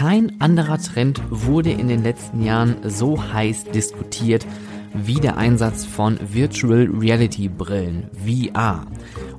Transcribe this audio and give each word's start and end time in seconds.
Kein 0.00 0.40
anderer 0.40 0.78
Trend 0.78 1.20
wurde 1.28 1.70
in 1.70 1.88
den 1.88 2.02
letzten 2.02 2.42
Jahren 2.42 2.76
so 2.84 3.22
heiß 3.22 3.64
diskutiert 3.64 4.46
wie 4.94 5.20
der 5.20 5.36
Einsatz 5.36 5.84
von 5.84 6.18
Virtual 6.22 6.88
Reality 6.90 7.50
Brillen, 7.50 8.08
VR. 8.24 8.86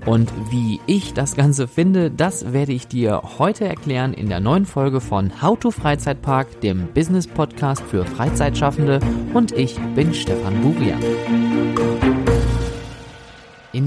Und 0.05 0.31
wie 0.51 0.79
ich 0.85 1.15
das 1.15 1.35
Ganze 1.35 1.67
finde, 1.67 2.11
das 2.11 2.53
werde 2.53 2.73
ich 2.73 2.87
dir 2.87 3.23
heute 3.39 3.65
erklären 3.65 4.13
in 4.13 4.29
der 4.29 4.39
neuen 4.39 4.67
Folge 4.67 5.01
von 5.01 5.41
How 5.41 5.57
to 5.57 5.71
Freizeitpark, 5.71 6.61
dem 6.61 6.93
Business 6.93 7.25
Podcast 7.25 7.81
für 7.81 8.05
Freizeitschaffende. 8.05 8.99
Und 9.33 9.53
ich 9.53 9.79
bin 9.95 10.13
Stefan 10.13 10.61
Burian. 10.61 12.10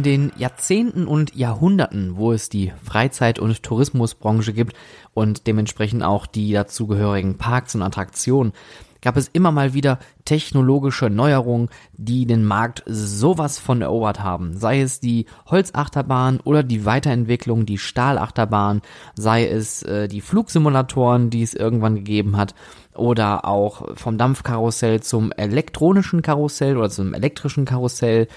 Den 0.05 0.33
Jahrzehnten 0.37 1.07
und 1.07 1.35
Jahrhunderten, 1.35 2.17
wo 2.17 2.33
es 2.33 2.51
die 2.51 2.73
Freizeit- 2.85 3.39
und 3.39 3.63
Tourismusbranche 3.63 4.53
gibt 4.53 4.77
und 5.15 5.47
dementsprechend 5.47 6.03
auch 6.03 6.27
die 6.27 6.53
dazugehörigen 6.53 7.39
Parks 7.39 7.75
und 7.75 7.83
Attraktionen, 7.83 8.53
gab 9.01 9.17
es 9.17 9.29
immer 9.29 9.53
mal 9.53 9.75
wieder 9.75 9.99
technologische 10.25 11.11
Neuerungen, 11.11 11.69
die 11.93 12.27
den 12.27 12.45
Markt 12.45 12.83
sowas 12.87 13.59
von 13.59 13.83
erobert 13.83 14.21
haben. 14.21 14.57
Sei 14.57 14.81
es 14.81 14.99
die 14.99 15.27
Holzachterbahn 15.47 16.41
oder 16.41 16.63
die 16.63 16.85
Weiterentwicklung, 16.87 17.67
die 17.67 17.79
Stahlachterbahn, 17.79 18.81
sei 19.15 19.47
es 19.47 19.83
äh, 19.83 20.09
die 20.09 20.23
Flugsimulatoren, 20.23 21.29
die 21.31 21.43
es 21.43 21.55
irgendwann 21.55 21.97
gegeben 21.97 22.37
hat, 22.37 22.55
oder 22.95 23.45
auch 23.45 23.97
vom 23.97 24.19
Dampfkarussell 24.19 25.03
zum 25.03 25.33
elektronischen 25.33 26.23
Karussell 26.23 26.77
oder 26.77 26.91
zum 26.91 27.13
elektrischen 27.13 27.65
Karussell 27.65 28.29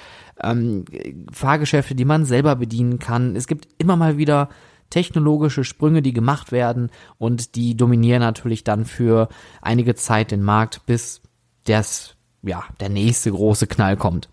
ähm, 0.42 0.86
Fahrgeschäfte, 1.32 1.96
die 1.96 2.06
man 2.06 2.26
selber 2.26 2.56
bedienen 2.56 3.00
kann. 3.00 3.36
Es 3.36 3.48
gibt 3.48 3.68
immer 3.78 3.96
mal 3.96 4.18
wieder 4.18 4.50
technologische 4.90 5.64
Sprünge, 5.64 6.02
die 6.02 6.14
gemacht 6.14 6.52
werden 6.52 6.90
und 7.18 7.56
die 7.56 7.76
dominieren 7.76 8.22
natürlich 8.22 8.64
dann 8.64 8.86
für 8.86 9.28
einige 9.62 9.96
Zeit 9.96 10.32
den 10.32 10.44
Markt, 10.44 10.86
bis 10.86 11.22
das, 11.66 12.16
ja, 12.44 12.64
der 12.80 12.90
nächste 12.90 13.32
große 13.32 13.68
Knall 13.68 13.98
kommt. 13.98 14.30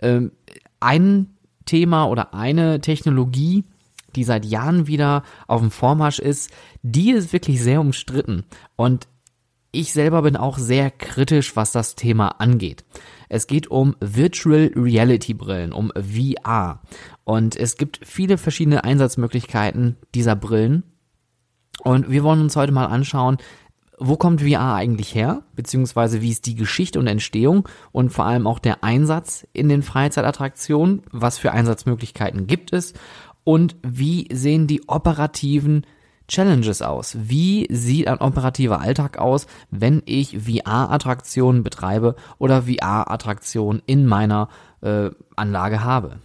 Ähm, 0.00 0.32
ein 0.80 1.36
Thema 1.64 2.06
oder 2.06 2.34
eine 2.34 2.80
Technologie, 2.80 3.64
die 4.16 4.24
seit 4.24 4.44
Jahren 4.44 4.86
wieder 4.86 5.22
auf 5.46 5.60
dem 5.60 5.70
Vormarsch 5.70 6.18
ist, 6.18 6.50
die 6.82 7.12
ist 7.12 7.32
wirklich 7.32 7.62
sehr 7.62 7.80
umstritten 7.80 8.44
und 8.76 9.08
ich 9.74 9.92
selber 9.92 10.22
bin 10.22 10.36
auch 10.36 10.56
sehr 10.56 10.90
kritisch, 10.90 11.56
was 11.56 11.72
das 11.72 11.96
Thema 11.96 12.28
angeht. 12.40 12.84
Es 13.34 13.48
geht 13.48 13.68
um 13.68 13.96
Virtual 13.98 14.70
Reality 14.76 15.34
Brillen, 15.34 15.72
um 15.72 15.90
VR. 15.96 16.80
Und 17.24 17.56
es 17.56 17.76
gibt 17.76 17.98
viele 18.04 18.38
verschiedene 18.38 18.84
Einsatzmöglichkeiten 18.84 19.96
dieser 20.14 20.36
Brillen. 20.36 20.84
Und 21.82 22.08
wir 22.08 22.22
wollen 22.22 22.42
uns 22.42 22.54
heute 22.54 22.70
mal 22.70 22.86
anschauen, 22.86 23.38
wo 23.98 24.16
kommt 24.16 24.42
VR 24.42 24.76
eigentlich 24.76 25.16
her, 25.16 25.42
beziehungsweise 25.56 26.22
wie 26.22 26.30
ist 26.30 26.46
die 26.46 26.54
Geschichte 26.54 27.00
und 27.00 27.08
Entstehung 27.08 27.68
und 27.90 28.10
vor 28.10 28.24
allem 28.24 28.46
auch 28.46 28.60
der 28.60 28.84
Einsatz 28.84 29.44
in 29.52 29.68
den 29.68 29.82
Freizeitattraktionen, 29.82 31.02
was 31.10 31.36
für 31.36 31.50
Einsatzmöglichkeiten 31.50 32.46
gibt 32.46 32.72
es 32.72 32.94
und 33.42 33.74
wie 33.82 34.28
sehen 34.32 34.68
die 34.68 34.86
operativen 34.86 35.84
Challenges 36.28 36.82
aus? 36.82 37.16
Wie 37.18 37.66
sieht 37.70 38.08
ein 38.08 38.18
operativer 38.18 38.80
Alltag 38.80 39.18
aus, 39.18 39.46
wenn 39.70 40.02
ich 40.06 40.38
VR-Attraktionen 40.38 41.62
betreibe 41.62 42.16
oder 42.38 42.62
VR-Attraktionen 42.62 43.82
in 43.86 44.06
meiner 44.06 44.48
äh, 44.80 45.10
Anlage 45.36 45.84
habe? 45.84 46.18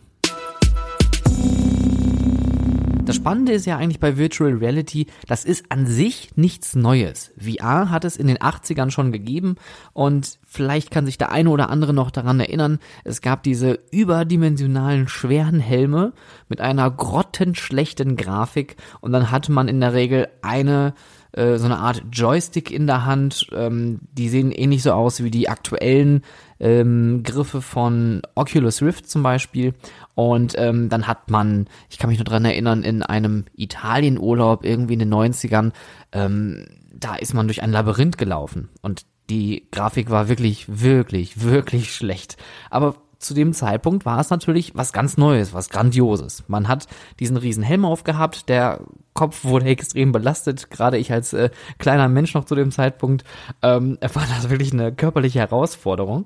Das 3.09 3.15
Spannende 3.15 3.53
ist 3.53 3.65
ja 3.65 3.75
eigentlich 3.75 3.99
bei 3.99 4.17
Virtual 4.17 4.53
Reality, 4.53 5.07
das 5.25 5.43
ist 5.43 5.71
an 5.71 5.87
sich 5.87 6.29
nichts 6.35 6.75
Neues. 6.75 7.31
VR 7.39 7.89
hat 7.89 8.05
es 8.05 8.15
in 8.15 8.27
den 8.27 8.37
80ern 8.37 8.91
schon 8.91 9.11
gegeben 9.11 9.55
und 9.93 10.37
vielleicht 10.45 10.91
kann 10.91 11.07
sich 11.07 11.17
der 11.17 11.31
eine 11.31 11.49
oder 11.49 11.71
andere 11.71 11.91
noch 11.91 12.11
daran 12.11 12.39
erinnern, 12.39 12.77
es 13.03 13.21
gab 13.21 13.41
diese 13.41 13.79
überdimensionalen 13.89 15.07
schweren 15.07 15.59
Helme 15.59 16.13
mit 16.49 16.61
einer 16.61 16.91
grottenschlechten 16.91 18.15
Grafik 18.15 18.75
und 19.01 19.11
dann 19.11 19.31
hatte 19.31 19.51
man 19.51 19.67
in 19.67 19.79
der 19.79 19.95
Regel 19.95 20.27
eine 20.43 20.93
äh, 21.31 21.57
so 21.57 21.65
eine 21.65 21.77
Art 21.77 22.03
Joystick 22.11 22.71
in 22.71 22.87
der 22.87 23.05
Hand. 23.05 23.47
Ähm, 23.53 23.99
die 24.11 24.29
sehen 24.29 24.51
ähnlich 24.51 24.83
so 24.83 24.91
aus 24.91 25.23
wie 25.23 25.31
die 25.31 25.49
aktuellen 25.49 26.23
ähm, 26.59 27.23
Griffe 27.23 27.61
von 27.61 28.21
Oculus 28.35 28.81
Rift 28.81 29.09
zum 29.09 29.23
Beispiel. 29.23 29.73
Und 30.15 30.55
ähm, 30.57 30.89
dann 30.89 31.07
hat 31.07 31.29
man, 31.29 31.67
ich 31.89 31.97
kann 31.97 32.09
mich 32.09 32.19
nur 32.19 32.25
dran 32.25 32.45
erinnern, 32.45 32.83
in 32.83 33.03
einem 33.03 33.45
Italienurlaub 33.55 34.65
irgendwie 34.65 34.93
in 34.93 34.99
den 34.99 35.13
90ern, 35.13 35.71
ähm, 36.11 36.65
da 36.93 37.15
ist 37.15 37.33
man 37.33 37.47
durch 37.47 37.63
ein 37.63 37.71
Labyrinth 37.71 38.17
gelaufen. 38.17 38.69
Und 38.81 39.05
die 39.29 39.67
Grafik 39.71 40.09
war 40.09 40.27
wirklich, 40.27 40.65
wirklich, 40.67 41.43
wirklich 41.43 41.93
schlecht. 41.93 42.37
Aber 42.69 42.95
zu 43.19 43.33
dem 43.33 43.53
Zeitpunkt 43.53 44.05
war 44.05 44.19
es 44.19 44.29
natürlich 44.29 44.75
was 44.75 44.93
ganz 44.93 45.17
Neues, 45.17 45.53
was 45.53 45.69
Grandioses. 45.69 46.45
Man 46.47 46.67
hat 46.69 46.87
diesen 47.19 47.37
riesen 47.37 47.63
Helm 47.63 47.83
aufgehabt, 47.83 48.47
der 48.47 48.79
Kopf 49.13 49.43
wurde 49.43 49.65
extrem 49.69 50.11
belastet, 50.11 50.71
gerade 50.71 50.97
ich 50.97 51.11
als 51.11 51.33
äh, 51.33 51.49
kleiner 51.77 52.07
Mensch 52.07 52.33
noch 52.33 52.45
zu 52.45 52.55
dem 52.55 52.71
Zeitpunkt, 52.71 53.25
ähm, 53.61 53.97
war 54.13 54.25
das 54.35 54.49
wirklich 54.49 54.71
eine 54.71 54.93
körperliche 54.93 55.39
Herausforderung. 55.39 56.25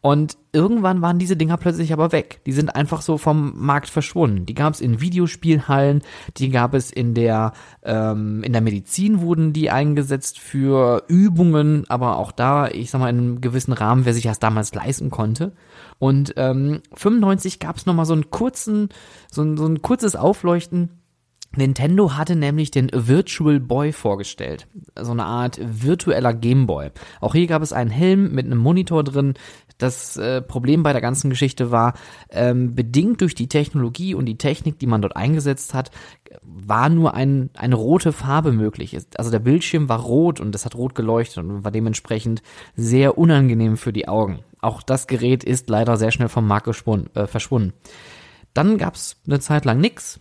Und 0.00 0.38
irgendwann 0.52 1.02
waren 1.02 1.18
diese 1.18 1.36
Dinger 1.36 1.56
plötzlich 1.56 1.92
aber 1.92 2.12
weg. 2.12 2.40
Die 2.46 2.52
sind 2.52 2.74
einfach 2.74 3.02
so 3.02 3.18
vom 3.18 3.52
Markt 3.56 3.88
verschwunden. 3.88 4.46
Die 4.46 4.54
gab 4.54 4.74
es 4.74 4.80
in 4.80 5.00
Videospielhallen, 5.00 6.02
die 6.36 6.50
gab 6.50 6.74
es 6.74 6.92
in 6.92 7.14
der 7.14 7.52
ähm, 7.82 8.44
in 8.44 8.52
der 8.52 8.62
Medizin 8.62 9.20
wurden 9.20 9.52
die 9.52 9.70
eingesetzt 9.70 10.38
für 10.38 11.02
Übungen, 11.08 11.84
aber 11.88 12.18
auch 12.18 12.30
da, 12.30 12.68
ich 12.68 12.90
sag 12.90 13.00
mal, 13.00 13.10
in 13.10 13.18
einem 13.18 13.40
gewissen 13.40 13.72
Rahmen, 13.72 14.04
wer 14.04 14.14
sich 14.14 14.24
das 14.24 14.38
damals 14.38 14.72
leisten 14.72 15.10
konnte. 15.10 15.52
Und 15.98 16.34
ähm, 16.36 16.80
95 16.94 17.58
gab 17.58 17.76
es 17.76 17.86
nochmal 17.86 18.06
so 18.06 18.12
einen 18.12 18.30
kurzen, 18.30 18.90
so 19.30 19.42
ein, 19.42 19.56
so 19.56 19.66
ein 19.66 19.82
kurzes 19.82 20.14
Aufleuchten 20.14 20.90
Nintendo 21.56 22.16
hatte 22.16 22.36
nämlich 22.36 22.70
den 22.70 22.90
Virtual 22.92 23.58
Boy 23.58 23.92
vorgestellt, 23.92 24.66
so 25.00 25.12
eine 25.12 25.24
Art 25.24 25.58
virtueller 25.62 26.34
Gameboy. 26.34 26.90
Auch 27.20 27.34
hier 27.34 27.46
gab 27.46 27.62
es 27.62 27.72
einen 27.72 27.90
Helm 27.90 28.32
mit 28.32 28.46
einem 28.46 28.58
Monitor 28.58 29.02
drin. 29.02 29.34
Das 29.78 30.16
äh, 30.16 30.42
Problem 30.42 30.82
bei 30.82 30.92
der 30.92 31.00
ganzen 31.00 31.30
Geschichte 31.30 31.70
war, 31.70 31.94
ähm, 32.30 32.74
bedingt 32.74 33.22
durch 33.22 33.34
die 33.34 33.48
Technologie 33.48 34.14
und 34.14 34.26
die 34.26 34.36
Technik, 34.36 34.78
die 34.78 34.86
man 34.86 35.00
dort 35.00 35.16
eingesetzt 35.16 35.72
hat, 35.72 35.90
war 36.42 36.88
nur 36.90 37.14
ein, 37.14 37.50
eine 37.56 37.76
rote 37.76 38.12
Farbe 38.12 38.52
möglich. 38.52 38.96
Also 39.16 39.30
der 39.30 39.38
Bildschirm 39.38 39.88
war 39.88 40.00
rot 40.00 40.40
und 40.40 40.54
es 40.54 40.64
hat 40.64 40.74
rot 40.74 40.94
geleuchtet 40.94 41.38
und 41.38 41.64
war 41.64 41.70
dementsprechend 41.70 42.42
sehr 42.76 43.16
unangenehm 43.16 43.76
für 43.76 43.92
die 43.92 44.06
Augen. 44.06 44.40
Auch 44.60 44.82
das 44.82 45.06
Gerät 45.06 45.44
ist 45.44 45.70
leider 45.70 45.96
sehr 45.96 46.10
schnell 46.10 46.28
vom 46.28 46.46
Markt 46.46 46.68
äh, 46.68 47.26
verschwunden. 47.26 47.72
Dann 48.52 48.76
gab 48.76 48.96
es 48.96 49.16
eine 49.26 49.40
Zeit 49.40 49.64
lang 49.64 49.80
nix 49.80 50.20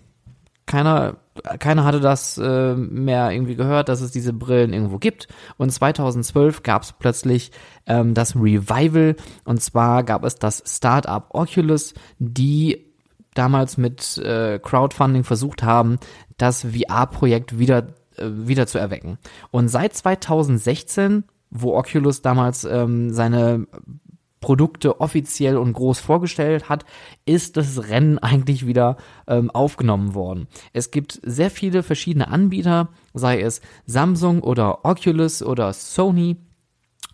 keiner, 0.67 1.17
keiner 1.59 1.83
hatte 1.83 1.99
das 1.99 2.37
äh, 2.37 2.75
mehr 2.75 3.31
irgendwie 3.31 3.55
gehört, 3.55 3.89
dass 3.89 4.01
es 4.01 4.11
diese 4.11 4.33
Brillen 4.33 4.73
irgendwo 4.73 4.99
gibt. 4.99 5.27
Und 5.57 5.71
2012 5.71 6.61
gab 6.61 6.83
es 6.83 6.93
plötzlich 6.93 7.51
ähm, 7.87 8.13
das 8.13 8.35
Revival. 8.35 9.15
Und 9.45 9.61
zwar 9.61 10.03
gab 10.03 10.23
es 10.23 10.35
das 10.35 10.61
Startup 10.67 11.25
Oculus, 11.29 11.95
die 12.19 12.85
damals 13.33 13.77
mit 13.77 14.17
äh, 14.19 14.59
Crowdfunding 14.59 15.23
versucht 15.23 15.63
haben, 15.63 15.97
das 16.37 16.65
VR-Projekt 16.65 17.57
wieder, 17.57 17.87
äh, 18.17 18.25
wieder 18.29 18.67
zu 18.67 18.77
erwecken. 18.77 19.17
Und 19.49 19.69
seit 19.69 19.95
2016 19.95 21.23
wo 21.49 21.75
Oculus 21.75 22.21
damals 22.21 22.65
ähm, 22.65 23.13
seine 23.13 23.67
Produkte 24.39 25.01
offiziell 25.01 25.57
und 25.57 25.73
groß 25.73 25.99
vorgestellt 25.99 26.69
hat, 26.69 26.85
ist 27.25 27.57
das 27.57 27.89
Rennen 27.89 28.19
eigentlich 28.19 28.67
wieder 28.67 28.97
ähm, 29.27 29.49
aufgenommen 29.49 30.13
worden. 30.13 30.47
Es 30.73 30.91
gibt 30.91 31.19
sehr 31.23 31.49
viele 31.49 31.83
verschiedene 31.83 32.27
Anbieter, 32.27 32.89
sei 33.13 33.41
es 33.41 33.61
Samsung 33.85 34.41
oder 34.41 34.85
Oculus 34.85 35.41
oder 35.41 35.73
Sony 35.73 36.37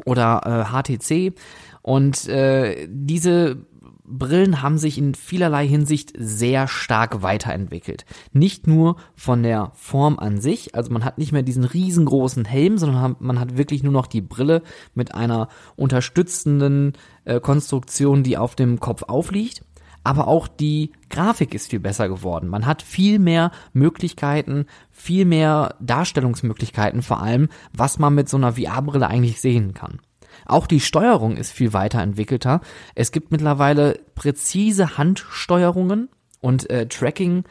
oder 0.06 0.42
äh, 0.46 0.98
HTC 0.98 1.34
und 1.82 2.28
äh, 2.28 2.88
diese 2.90 3.66
Brillen 4.06 4.62
haben 4.62 4.78
sich 4.78 4.98
in 4.98 5.16
vielerlei 5.16 5.68
Hinsicht 5.68 6.14
sehr 6.18 6.68
stark 6.68 7.22
weiterentwickelt. 7.22 8.06
Nicht 8.34 8.68
nur 8.68 8.98
von 9.16 9.44
der 9.44 9.72
Form 9.76 10.20
an 10.20 10.42
sich, 10.42 10.76
also 10.76 10.92
man 10.92 11.06
hat 11.06 11.18
nicht 11.18 11.32
mehr 11.32 11.44
diesen 11.44 11.64
riesengroßen 11.64 12.46
Helm, 12.46 12.78
sondern 12.78 13.16
man 13.20 13.40
hat 13.40 13.58
wirklich 13.58 13.84
nur 13.84 13.94
noch 13.94 14.08
die 14.08 14.22
Brille 14.22 14.62
mit 14.94 15.16
einer 15.16 15.48
unterstützenden 15.76 16.94
äh, 17.26 17.40
Konstruktion, 17.40 18.24
die 18.24 18.38
auf 18.38 18.56
dem 18.56 18.80
Kopf 18.80 19.04
aufliegt. 19.04 19.64
Aber 20.04 20.28
auch 20.28 20.50
die 20.50 20.92
Grafik 21.10 21.54
ist 21.54 21.70
viel 21.70 21.80
besser 21.80 22.10
geworden. 22.10 22.50
Man 22.50 22.66
hat 22.66 22.82
viel 22.82 23.20
mehr 23.20 23.52
Möglichkeiten, 23.72 24.66
viel 24.92 25.24
mehr 25.24 25.76
Darstellungsmöglichkeiten 25.80 27.02
vor 27.02 27.22
allem, 27.22 27.48
was 27.72 28.00
man 28.00 28.14
mit 28.14 28.28
so 28.28 28.36
einer 28.36 28.54
VR-Brille 28.54 29.08
eigentlich 29.08 29.40
sehen 29.40 29.74
kann. 29.74 30.00
Auch 30.46 30.68
die 30.68 30.80
Steuerung 30.80 31.38
ist 31.38 31.52
viel 31.52 31.74
weiterentwickelter. 31.74 32.62
Es 32.96 33.12
gibt 33.12 33.32
mittlerweile 33.32 34.00
präzise 34.16 34.98
Handsteuerungen 34.98 36.10
und 36.42 36.70
äh, 36.70 36.88
Tracking 36.88 37.44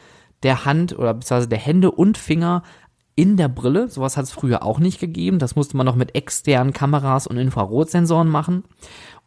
der 0.43 0.65
Hand 0.65 0.97
oder 0.97 1.13
beziehungsweise 1.13 1.49
der 1.49 1.59
Hände 1.59 1.91
und 1.91 2.17
Finger 2.17 2.63
in 3.15 3.37
der 3.37 3.47
Brille. 3.47 3.89
Sowas 3.89 4.17
hat 4.17 4.25
es 4.25 4.31
früher 4.31 4.63
auch 4.63 4.79
nicht 4.79 4.99
gegeben. 4.99 5.39
Das 5.39 5.55
musste 5.55 5.77
man 5.77 5.85
noch 5.85 5.95
mit 5.95 6.15
externen 6.15 6.73
Kameras 6.73 7.27
und 7.27 7.37
Infrarotsensoren 7.37 8.27
machen. 8.27 8.63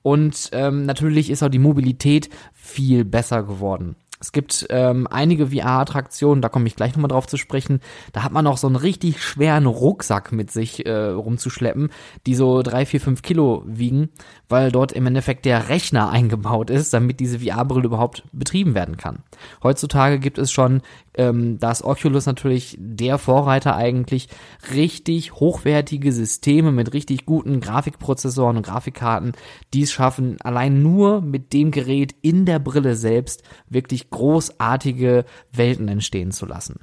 Und 0.02 0.50
ähm, 0.52 0.84
natürlich 0.84 1.30
ist 1.30 1.42
auch 1.42 1.48
die 1.48 1.58
Mobilität 1.58 2.30
viel 2.52 3.04
besser 3.04 3.42
geworden. 3.42 3.96
Es 4.20 4.32
gibt 4.32 4.66
ähm, 4.70 5.06
einige 5.10 5.48
VR-Attraktionen, 5.48 6.42
da 6.42 6.48
komme 6.48 6.66
ich 6.66 6.76
gleich 6.76 6.94
nochmal 6.94 7.08
drauf 7.08 7.26
zu 7.26 7.36
sprechen. 7.36 7.80
Da 8.12 8.22
hat 8.22 8.32
man 8.32 8.46
auch 8.46 8.56
so 8.56 8.66
einen 8.66 8.76
richtig 8.76 9.22
schweren 9.22 9.66
Rucksack 9.66 10.32
mit 10.32 10.50
sich 10.50 10.86
äh, 10.86 10.92
rumzuschleppen, 10.92 11.90
die 12.26 12.34
so 12.34 12.62
drei, 12.62 12.86
vier, 12.86 13.00
fünf 13.00 13.22
Kilo 13.22 13.62
wiegen, 13.66 14.10
weil 14.48 14.70
dort 14.70 14.92
im 14.92 15.06
Endeffekt 15.06 15.44
der 15.44 15.68
Rechner 15.68 16.10
eingebaut 16.16 16.70
ist, 16.70 16.92
damit 16.92 17.20
diese 17.20 17.40
VR-Brille 17.40 17.86
überhaupt 17.86 18.24
betrieben 18.32 18.74
werden 18.74 18.96
kann. 18.96 19.22
Heutzutage 19.62 20.18
gibt 20.18 20.38
es 20.38 20.52
schon, 20.52 20.82
ähm, 21.14 21.58
da 21.58 21.70
ist 21.70 21.84
Oculus 21.84 22.26
natürlich 22.26 22.76
der 22.78 23.18
Vorreiter 23.18 23.76
eigentlich, 23.76 24.28
richtig 24.72 25.34
hochwertige 25.34 26.12
Systeme 26.12 26.72
mit 26.72 26.92
richtig 26.92 27.26
guten 27.26 27.60
Grafikprozessoren 27.60 28.56
und 28.56 28.66
Grafikkarten, 28.66 29.32
die 29.74 29.82
es 29.82 29.92
schaffen, 29.92 30.36
allein 30.42 30.82
nur 30.82 31.20
mit 31.20 31.52
dem 31.52 31.70
Gerät 31.70 32.14
in 32.22 32.44
der 32.46 32.58
Brille 32.58 32.96
selbst 32.96 33.42
wirklich 33.68 34.10
großartige 34.10 35.24
Welten 35.52 35.88
entstehen 35.88 36.32
zu 36.32 36.46
lassen. 36.46 36.80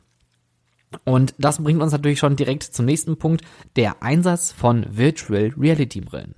Und 1.06 1.33
das 1.38 1.63
bringt 1.63 1.81
uns 1.81 1.92
natürlich 1.92 2.19
schon 2.19 2.36
direkt 2.36 2.63
zum 2.63 2.86
nächsten 2.86 3.18
Punkt, 3.18 3.44
der 3.75 4.04
Einsatz 4.04 4.51
von 4.51 4.86
Virtual 4.89 5.54
Reality 5.57 6.01
Brillen. 6.01 6.36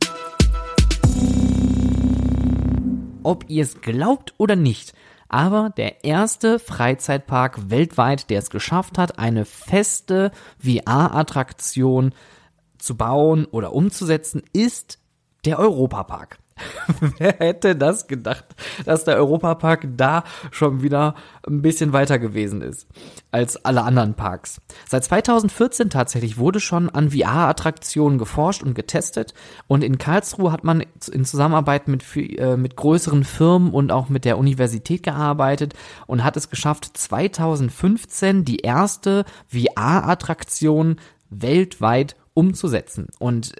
Ob 3.25 3.45
ihr 3.47 3.63
es 3.63 3.81
glaubt 3.81 4.35
oder 4.37 4.55
nicht, 4.55 4.93
aber 5.29 5.71
der 5.75 6.03
erste 6.03 6.59
Freizeitpark 6.59 7.71
weltweit, 7.71 8.29
der 8.29 8.37
es 8.37 8.51
geschafft 8.51 8.99
hat, 8.99 9.17
eine 9.17 9.45
feste 9.45 10.31
VR-Attraktion 10.63 12.13
zu 12.77 12.95
bauen 12.95 13.45
oder 13.45 13.73
umzusetzen, 13.73 14.43
ist 14.53 14.99
der 15.43 15.57
Europapark. 15.57 16.37
Wer 17.17 17.35
hätte 17.39 17.75
das 17.75 18.07
gedacht, 18.07 18.45
dass 18.85 19.03
der 19.03 19.17
Europapark 19.17 19.87
da 19.97 20.23
schon 20.51 20.81
wieder 20.81 21.15
ein 21.47 21.61
bisschen 21.61 21.93
weiter 21.93 22.19
gewesen 22.19 22.61
ist 22.61 22.87
als 23.31 23.63
alle 23.65 23.83
anderen 23.83 24.13
Parks? 24.13 24.61
Seit 24.87 25.03
2014 25.03 25.89
tatsächlich 25.89 26.37
wurde 26.37 26.59
schon 26.59 26.89
an 26.89 27.11
VR-Attraktionen 27.11 28.17
geforscht 28.17 28.63
und 28.63 28.73
getestet 28.73 29.33
und 29.67 29.83
in 29.83 29.97
Karlsruhe 29.97 30.51
hat 30.51 30.63
man 30.63 30.83
in 31.11 31.25
Zusammenarbeit 31.25 31.87
mit, 31.87 32.03
äh, 32.15 32.55
mit 32.57 32.75
größeren 32.75 33.23
Firmen 33.23 33.73
und 33.73 33.91
auch 33.91 34.09
mit 34.09 34.25
der 34.25 34.37
Universität 34.37 35.03
gearbeitet 35.03 35.73
und 36.07 36.23
hat 36.23 36.37
es 36.37 36.49
geschafft, 36.49 36.89
2015 36.93 38.45
die 38.45 38.59
erste 38.59 39.25
VR-Attraktion 39.47 40.97
weltweit 41.29 42.15
umzusetzen. 42.33 43.07
Und 43.19 43.53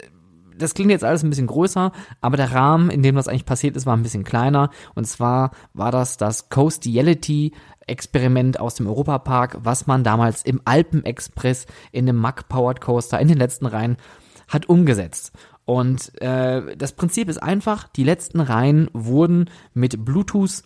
das 0.57 0.73
klingt 0.73 0.91
jetzt 0.91 1.03
alles 1.03 1.23
ein 1.23 1.29
bisschen 1.29 1.47
größer, 1.47 1.91
aber 2.21 2.37
der 2.37 2.51
Rahmen, 2.51 2.89
in 2.89 3.03
dem 3.03 3.15
das 3.15 3.27
eigentlich 3.27 3.45
passiert 3.45 3.75
ist, 3.75 3.85
war 3.85 3.95
ein 3.95 4.03
bisschen 4.03 4.23
kleiner. 4.23 4.69
Und 4.93 5.05
zwar 5.05 5.51
war 5.73 5.91
das 5.91 6.17
das 6.17 6.49
Coastiality 6.49 7.53
Experiment 7.87 8.59
aus 8.59 8.75
dem 8.75 8.87
Europapark, 8.87 9.57
was 9.61 9.87
man 9.87 10.03
damals 10.03 10.43
im 10.43 10.61
Alpenexpress 10.65 11.67
in 11.91 12.05
dem 12.05 12.15
Mack 12.15 12.49
Powered 12.49 12.81
Coaster 12.81 13.19
in 13.19 13.27
den 13.27 13.37
letzten 13.37 13.67
Reihen 13.67 13.97
hat 14.47 14.67
umgesetzt. 14.67 15.31
Und 15.65 16.19
äh, 16.21 16.75
das 16.77 16.93
Prinzip 16.93 17.27
ist 17.27 17.41
einfach, 17.41 17.87
die 17.89 18.03
letzten 18.03 18.39
Reihen 18.39 18.89
wurden 18.93 19.49
mit 19.73 20.05
Bluetooth 20.05 20.61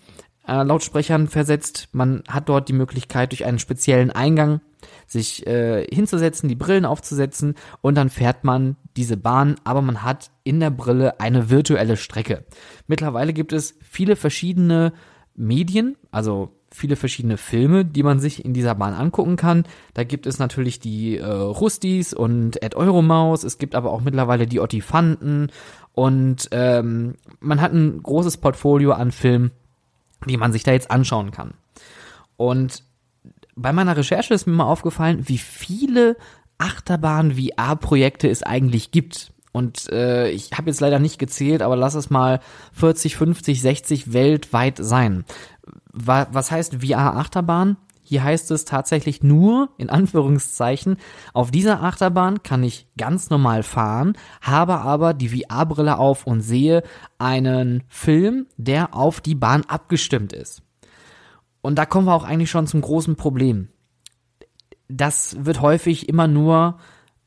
äh, 0.49 0.63
Lautsprechern 0.63 1.27
versetzt. 1.27 1.89
Man 1.91 2.23
hat 2.27 2.49
dort 2.49 2.67
die 2.69 2.73
Möglichkeit, 2.73 3.31
durch 3.31 3.45
einen 3.45 3.59
speziellen 3.59 4.11
Eingang 4.11 4.61
sich 5.07 5.45
äh, 5.47 5.85
hinzusetzen, 5.85 6.49
die 6.49 6.55
Brillen 6.55 6.85
aufzusetzen 6.85 7.55
und 7.81 7.95
dann 7.95 8.09
fährt 8.09 8.43
man 8.43 8.75
diese 8.95 9.17
Bahn, 9.17 9.55
aber 9.63 9.81
man 9.81 10.03
hat 10.03 10.31
in 10.43 10.59
der 10.59 10.69
Brille 10.69 11.19
eine 11.19 11.49
virtuelle 11.49 11.97
Strecke. 11.97 12.45
Mittlerweile 12.87 13.33
gibt 13.33 13.53
es 13.53 13.75
viele 13.81 14.15
verschiedene 14.15 14.93
Medien, 15.35 15.97
also 16.11 16.55
viele 16.71 16.95
verschiedene 16.95 17.37
Filme, 17.37 17.83
die 17.85 18.03
man 18.03 18.19
sich 18.19 18.45
in 18.45 18.53
dieser 18.53 18.75
Bahn 18.75 18.93
angucken 18.93 19.35
kann. 19.35 19.63
Da 19.93 20.03
gibt 20.03 20.27
es 20.27 20.37
natürlich 20.37 20.79
die 20.79 21.17
äh, 21.17 21.25
Rustis 21.25 22.13
und 22.13 22.61
Ed 22.61 22.75
Euromaus, 22.75 23.43
es 23.43 23.57
gibt 23.57 23.75
aber 23.75 23.91
auch 23.91 24.01
mittlerweile 24.01 24.47
die 24.47 24.59
Ottifanten 24.59 25.51
und 25.93 26.47
ähm, 26.51 27.15
man 27.39 27.61
hat 27.61 27.73
ein 27.73 28.01
großes 28.03 28.37
Portfolio 28.37 28.91
an 28.91 29.11
Filmen, 29.11 29.51
die 30.27 30.37
man 30.37 30.51
sich 30.51 30.63
da 30.63 30.71
jetzt 30.71 30.91
anschauen 30.91 31.31
kann. 31.31 31.53
Und 32.37 32.83
bei 33.55 33.73
meiner 33.73 33.97
Recherche 33.97 34.33
ist 34.33 34.47
mir 34.47 34.53
mal 34.53 34.65
aufgefallen, 34.65 35.27
wie 35.27 35.37
viele 35.37 36.15
Achterbahn-VR-Projekte 36.57 38.29
es 38.29 38.43
eigentlich 38.43 38.91
gibt. 38.91 39.31
Und 39.51 39.89
äh, 39.91 40.29
ich 40.29 40.51
habe 40.53 40.69
jetzt 40.69 40.79
leider 40.79 40.99
nicht 40.99 41.19
gezählt, 41.19 41.61
aber 41.61 41.75
lass 41.75 41.95
es 41.95 42.09
mal 42.09 42.39
40, 42.73 43.15
50, 43.15 43.61
60 43.61 44.13
weltweit 44.13 44.77
sein. 44.77 45.25
Was 45.91 46.51
heißt 46.51 46.77
VR-Achterbahn? 46.83 47.77
Hier 48.09 48.23
heißt 48.23 48.49
es 48.49 48.65
tatsächlich 48.65 49.21
nur, 49.21 49.69
in 49.77 49.91
Anführungszeichen, 49.91 50.97
auf 51.31 51.51
dieser 51.51 51.83
Achterbahn 51.83 52.41
kann 52.41 52.63
ich 52.63 52.87
ganz 52.97 53.29
normal 53.29 53.61
fahren, 53.61 54.13
habe 54.41 54.79
aber 54.79 55.13
die 55.13 55.29
VR-Brille 55.29 55.99
auf 55.99 56.25
und 56.25 56.41
sehe 56.41 56.81
einen 57.19 57.83
Film, 57.87 58.47
der 58.57 58.95
auf 58.95 59.21
die 59.21 59.35
Bahn 59.35 59.61
abgestimmt 59.67 60.33
ist. 60.33 60.63
Und 61.61 61.75
da 61.75 61.85
kommen 61.85 62.07
wir 62.07 62.15
auch 62.15 62.23
eigentlich 62.23 62.49
schon 62.49 62.65
zum 62.65 62.81
großen 62.81 63.15
Problem. 63.15 63.67
Das 64.87 65.45
wird 65.45 65.61
häufig 65.61 66.09
immer 66.09 66.25
nur 66.25 66.79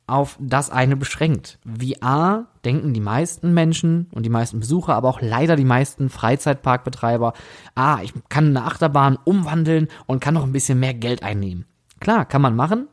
auf 0.07 0.37
das 0.41 0.71
eine 0.71 0.97
beschränkt. 0.97 1.59
VR 1.65 2.47
denken 2.65 2.93
die 2.93 3.01
meisten 3.01 3.55
Menschen 3.55 4.09
und 4.13 4.25
die 4.25 4.31
meisten 4.31 4.61
Besucher, 4.61 4.95
aber 4.95 5.09
auch 5.09 5.21
leider 5.21 5.57
die 5.57 5.65
meisten 5.65 6.11
Freizeitparkbetreiber, 6.11 7.33
ah, 7.75 7.99
ich 8.03 8.13
kann 8.29 8.49
eine 8.49 8.65
Achterbahn 8.65 9.19
umwandeln 9.25 9.89
und 10.07 10.21
kann 10.21 10.35
noch 10.35 10.45
ein 10.45 10.53
bisschen 10.53 10.81
mehr 10.81 10.95
Geld 10.95 11.23
einnehmen. 11.23 11.67
Klar, 12.01 12.25
kann 12.25 12.43
man 12.43 12.57
machen, 12.57 12.89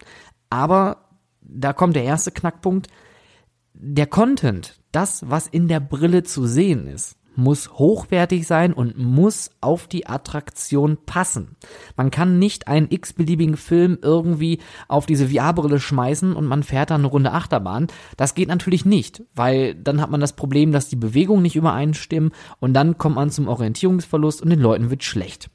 aber 0.50 0.98
da 1.42 1.74
kommt 1.74 1.96
der 1.96 2.04
erste 2.04 2.32
Knackpunkt. 2.32 2.88
Der 3.74 4.08
Content, 4.08 4.80
das, 4.92 5.30
was 5.30 5.48
in 5.48 5.68
der 5.68 5.80
Brille 5.80 6.24
zu 6.24 6.46
sehen 6.46 6.88
ist, 6.88 7.19
muss 7.36 7.72
hochwertig 7.74 8.46
sein 8.46 8.74
und 8.74 8.98
muss 8.98 9.50
auf 9.62 9.88
die 9.88 10.08
Attraktion 10.08 10.98
passen. 11.06 11.56
Man 11.96 12.12
kann 12.12 12.40
nicht 12.40 12.68
einen 12.68 12.88
x-beliebigen 12.90 13.58
Film 13.58 13.98
irgendwie 14.02 14.60
auf 14.88 15.06
diese 15.06 15.30
VR-Brille 15.30 15.80
schmeißen 15.80 16.36
und 16.36 16.46
man 16.46 16.64
fährt 16.64 16.92
dann 16.92 17.02
eine 17.02 17.08
Runde 17.08 17.32
Achterbahn. 17.32 17.88
Das 18.18 18.36
geht 18.36 18.50
natürlich 18.50 18.86
nicht, 18.86 19.24
weil 19.34 19.76
dann 19.76 20.02
hat 20.02 20.12
man 20.12 20.22
das 20.22 20.34
Problem, 20.34 20.72
dass 20.72 20.90
die 20.90 20.96
Bewegungen 20.96 21.42
nicht 21.42 21.56
übereinstimmen 21.56 22.32
und 22.60 22.74
dann 22.74 22.98
kommt 22.98 23.16
man 23.16 23.30
zum 23.30 23.48
Orientierungsverlust 23.48 24.42
und 24.42 24.50
den 24.50 24.60
Leuten 24.60 24.90
wird 24.90 25.04
schlecht. 25.04 25.50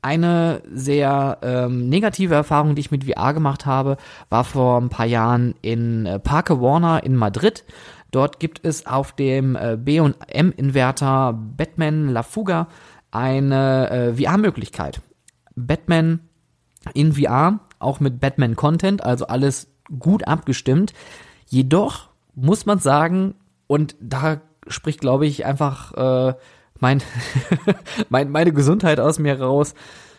Eine 0.00 0.62
sehr 0.72 1.38
ähm, 1.42 1.88
negative 1.88 2.32
Erfahrung, 2.32 2.76
die 2.76 2.80
ich 2.80 2.92
mit 2.92 3.02
VR 3.02 3.34
gemacht 3.34 3.66
habe, 3.66 3.96
war 4.30 4.44
vor 4.44 4.80
ein 4.80 4.90
paar 4.90 5.06
Jahren 5.06 5.56
in 5.60 6.06
äh, 6.06 6.20
Parque 6.20 6.60
Warner 6.60 7.02
in 7.02 7.16
Madrid. 7.16 7.64
Dort 8.10 8.40
gibt 8.40 8.64
es 8.64 8.86
auf 8.86 9.12
dem 9.12 9.56
äh, 9.56 9.76
B&M-Inverter 9.76 11.32
Batman 11.32 12.08
La 12.08 12.22
Fuga 12.22 12.68
eine 13.10 13.90
äh, 13.90 14.14
VR-Möglichkeit. 14.14 15.00
Batman 15.54 16.20
in 16.94 17.12
VR, 17.12 17.60
auch 17.78 18.00
mit 18.00 18.20
Batman-Content, 18.20 19.04
also 19.04 19.26
alles 19.26 19.68
gut 19.98 20.26
abgestimmt. 20.26 20.92
Jedoch 21.46 22.08
muss 22.34 22.66
man 22.66 22.78
sagen, 22.78 23.34
und 23.66 23.96
da 24.00 24.40
spricht, 24.68 25.00
glaube 25.00 25.26
ich, 25.26 25.44
einfach 25.44 25.92
äh, 25.94 26.34
mein, 26.78 27.02
mein, 28.08 28.30
meine 28.30 28.52
Gesundheit 28.52 29.00
aus 29.00 29.18
mir 29.18 29.40
raus, 29.40 29.74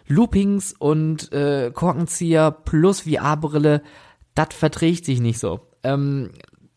Loopings 0.08 0.74
und 0.77 1.31
äh, 1.31 1.72
Korkenzieher 1.72 2.51
plus 2.51 3.01
VR-Brille, 3.01 3.81
das 4.36 4.50
verträgt 4.51 5.05
sich 5.05 5.19
nicht 5.19 5.39
so. 5.39 5.67
Ähm, 5.84 6.31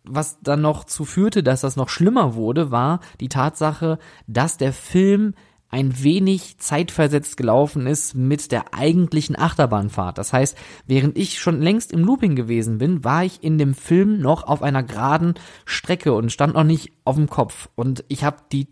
was 0.04 0.40
dann 0.40 0.60
noch 0.60 0.84
zu 0.84 1.04
führte, 1.04 1.42
dass 1.42 1.60
das 1.60 1.76
noch 1.76 1.88
schlimmer 1.88 2.34
wurde, 2.34 2.70
war 2.70 3.00
die 3.20 3.28
Tatsache, 3.28 3.98
dass 4.26 4.56
der 4.56 4.72
Film 4.72 5.34
ein 5.72 6.02
wenig 6.02 6.58
zeitversetzt 6.58 7.38
gelaufen 7.38 7.86
ist 7.86 8.14
mit 8.14 8.52
der 8.52 8.74
eigentlichen 8.74 9.38
Achterbahnfahrt. 9.38 10.18
Das 10.18 10.32
heißt, 10.34 10.56
während 10.86 11.16
ich 11.16 11.40
schon 11.40 11.62
längst 11.62 11.92
im 11.92 12.04
Looping 12.04 12.36
gewesen 12.36 12.76
bin, 12.76 13.04
war 13.04 13.24
ich 13.24 13.42
in 13.42 13.56
dem 13.56 13.74
Film 13.74 14.20
noch 14.20 14.44
auf 14.44 14.62
einer 14.62 14.82
geraden 14.82 15.34
Strecke 15.64 16.12
und 16.12 16.30
stand 16.30 16.54
noch 16.54 16.64
nicht 16.64 16.92
auf 17.04 17.16
dem 17.16 17.28
Kopf. 17.28 17.70
Und 17.74 18.04
ich 18.08 18.22
habe 18.22 18.36
die 18.52 18.68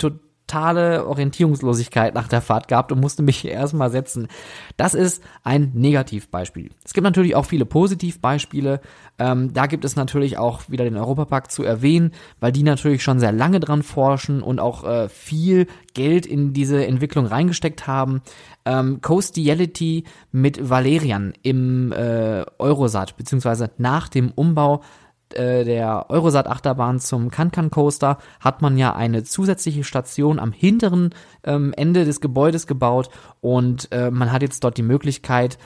totale 0.50 1.06
Orientierungslosigkeit 1.06 2.14
nach 2.14 2.26
der 2.26 2.40
Fahrt 2.40 2.66
gehabt 2.66 2.90
und 2.90 3.00
musste 3.00 3.22
mich 3.22 3.44
erstmal 3.46 3.90
setzen. 3.90 4.28
Das 4.76 4.94
ist 4.94 5.22
ein 5.44 5.70
Negativbeispiel. 5.74 6.70
Es 6.84 6.92
gibt 6.92 7.04
natürlich 7.04 7.36
auch 7.36 7.46
viele 7.46 7.64
Positivbeispiele. 7.64 8.80
Ähm, 9.18 9.52
da 9.52 9.66
gibt 9.66 9.84
es 9.84 9.96
natürlich 9.96 10.38
auch 10.38 10.68
wieder 10.68 10.84
den 10.84 10.96
Europapark 10.96 11.50
zu 11.50 11.62
erwähnen, 11.62 12.12
weil 12.40 12.52
die 12.52 12.62
natürlich 12.62 13.02
schon 13.02 13.20
sehr 13.20 13.32
lange 13.32 13.60
dran 13.60 13.82
forschen 13.82 14.42
und 14.42 14.58
auch 14.58 14.84
äh, 14.84 15.08
viel 15.08 15.66
Geld 15.94 16.26
in 16.26 16.52
diese 16.52 16.84
Entwicklung 16.84 17.26
reingesteckt 17.26 17.86
haben. 17.86 18.22
Ähm, 18.64 19.00
Coastiality 19.00 20.04
mit 20.32 20.68
Valerian 20.68 21.32
im 21.42 21.92
äh, 21.92 22.44
Eurosat, 22.58 23.16
beziehungsweise 23.16 23.70
nach 23.78 24.08
dem 24.08 24.32
Umbau 24.34 24.82
äh, 25.34 25.64
der 25.64 26.10
Eurosat 26.10 26.46
Achterbahn 26.46 26.98
zum 26.98 27.30
Kankan 27.30 27.70
Coaster 27.70 28.18
hat 28.40 28.62
man 28.62 28.76
ja 28.76 28.94
eine 28.94 29.22
zusätzliche 29.22 29.84
Station 29.84 30.38
am 30.38 30.52
hinteren 30.52 31.14
ähm, 31.44 31.72
Ende 31.76 32.04
des 32.04 32.20
Gebäudes 32.20 32.66
gebaut 32.66 33.10
und 33.40 33.90
äh, 33.92 34.10
man 34.10 34.32
hat 34.32 34.42
jetzt 34.42 34.64
dort 34.64 34.76
die 34.76 34.82
Möglichkeit 34.82 35.58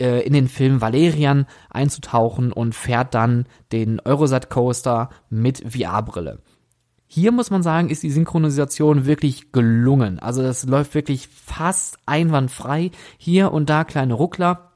äh, 0.00 0.20
in 0.26 0.32
den 0.32 0.48
Film 0.48 0.80
Valerian 0.80 1.46
einzutauchen 1.70 2.52
und 2.52 2.74
fährt 2.74 3.14
dann 3.14 3.46
den 3.72 4.00
Eurosat 4.00 4.50
Coaster 4.50 5.10
mit 5.28 5.58
VR-Brille. 5.58 6.40
Hier 7.06 7.30
muss 7.32 7.50
man 7.50 7.62
sagen, 7.62 7.90
ist 7.90 8.02
die 8.02 8.10
Synchronisation 8.10 9.06
wirklich 9.06 9.52
gelungen. 9.52 10.18
Also 10.18 10.42
das 10.42 10.66
läuft 10.66 10.94
wirklich 10.94 11.28
fast 11.28 11.98
einwandfrei. 12.06 12.90
Hier 13.18 13.52
und 13.52 13.70
da 13.70 13.84
kleine 13.84 14.14
Ruckler. 14.14 14.72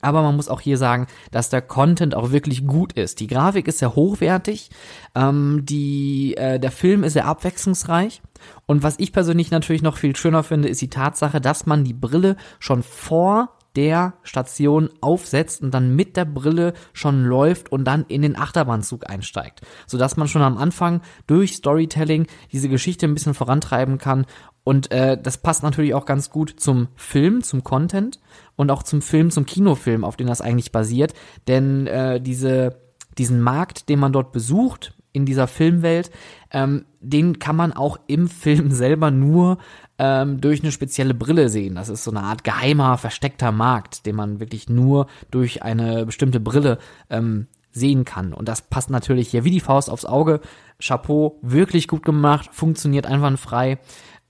Aber 0.00 0.22
man 0.22 0.36
muss 0.36 0.48
auch 0.48 0.60
hier 0.60 0.78
sagen, 0.78 1.06
dass 1.30 1.50
der 1.50 1.60
Content 1.60 2.14
auch 2.14 2.30
wirklich 2.30 2.66
gut 2.66 2.94
ist. 2.94 3.20
Die 3.20 3.26
Grafik 3.26 3.68
ist 3.68 3.78
sehr 3.78 3.94
hochwertig, 3.94 4.70
ähm, 5.14 5.60
die, 5.64 6.34
äh, 6.36 6.58
der 6.58 6.70
Film 6.70 7.04
ist 7.04 7.12
sehr 7.12 7.26
abwechslungsreich. 7.26 8.22
Und 8.66 8.82
was 8.82 8.98
ich 8.98 9.12
persönlich 9.12 9.50
natürlich 9.50 9.82
noch 9.82 9.98
viel 9.98 10.16
schöner 10.16 10.42
finde, 10.42 10.68
ist 10.68 10.80
die 10.80 10.90
Tatsache, 10.90 11.40
dass 11.40 11.66
man 11.66 11.84
die 11.84 11.92
Brille 11.92 12.36
schon 12.58 12.82
vor 12.82 13.50
der 13.76 14.14
Station 14.22 14.90
aufsetzt 15.00 15.62
und 15.62 15.72
dann 15.72 15.94
mit 15.94 16.16
der 16.16 16.24
Brille 16.24 16.74
schon 16.92 17.24
läuft 17.24 17.72
und 17.72 17.84
dann 17.84 18.04
in 18.08 18.22
den 18.22 18.36
Achterbahnzug 18.36 19.08
einsteigt, 19.08 19.62
sodass 19.86 20.16
man 20.16 20.28
schon 20.28 20.42
am 20.42 20.58
Anfang 20.58 21.00
durch 21.26 21.56
Storytelling 21.56 22.26
diese 22.52 22.68
Geschichte 22.68 23.06
ein 23.06 23.14
bisschen 23.14 23.34
vorantreiben 23.34 23.98
kann 23.98 24.26
und 24.64 24.90
äh, 24.92 25.20
das 25.20 25.38
passt 25.38 25.62
natürlich 25.62 25.94
auch 25.94 26.06
ganz 26.06 26.30
gut 26.30 26.54
zum 26.56 26.88
Film, 26.96 27.42
zum 27.42 27.64
Content 27.64 28.20
und 28.56 28.70
auch 28.70 28.82
zum 28.82 29.02
Film, 29.02 29.30
zum 29.30 29.46
Kinofilm, 29.46 30.04
auf 30.04 30.16
den 30.16 30.26
das 30.26 30.40
eigentlich 30.40 30.72
basiert, 30.72 31.14
denn 31.48 31.86
äh, 31.86 32.20
diese 32.20 32.82
diesen 33.18 33.40
Markt, 33.40 33.88
den 33.88 33.98
man 33.98 34.12
dort 34.12 34.32
besucht 34.32 34.94
in 35.12 35.26
dieser 35.26 35.46
Filmwelt, 35.46 36.10
ähm, 36.50 36.86
den 37.00 37.38
kann 37.38 37.56
man 37.56 37.72
auch 37.72 37.98
im 38.06 38.28
Film 38.28 38.70
selber 38.70 39.10
nur 39.10 39.58
ähm, 39.98 40.40
durch 40.40 40.62
eine 40.62 40.72
spezielle 40.72 41.14
Brille 41.14 41.48
sehen. 41.48 41.74
Das 41.74 41.88
ist 41.88 42.04
so 42.04 42.10
eine 42.10 42.22
Art 42.22 42.44
geheimer, 42.44 42.96
versteckter 42.98 43.52
Markt, 43.52 44.06
den 44.06 44.16
man 44.16 44.40
wirklich 44.40 44.68
nur 44.68 45.06
durch 45.30 45.62
eine 45.62 46.06
bestimmte 46.06 46.40
Brille 46.40 46.78
ähm, 47.10 47.46
sehen 47.72 48.04
kann. 48.04 48.32
Und 48.32 48.48
das 48.48 48.62
passt 48.62 48.90
natürlich 48.90 49.28
hier 49.28 49.44
wie 49.44 49.50
die 49.50 49.60
Faust 49.60 49.90
aufs 49.90 50.04
Auge. 50.04 50.40
Chapeau, 50.80 51.38
wirklich 51.42 51.88
gut 51.88 52.04
gemacht, 52.04 52.50
funktioniert 52.52 53.06
einwandfrei. 53.06 53.78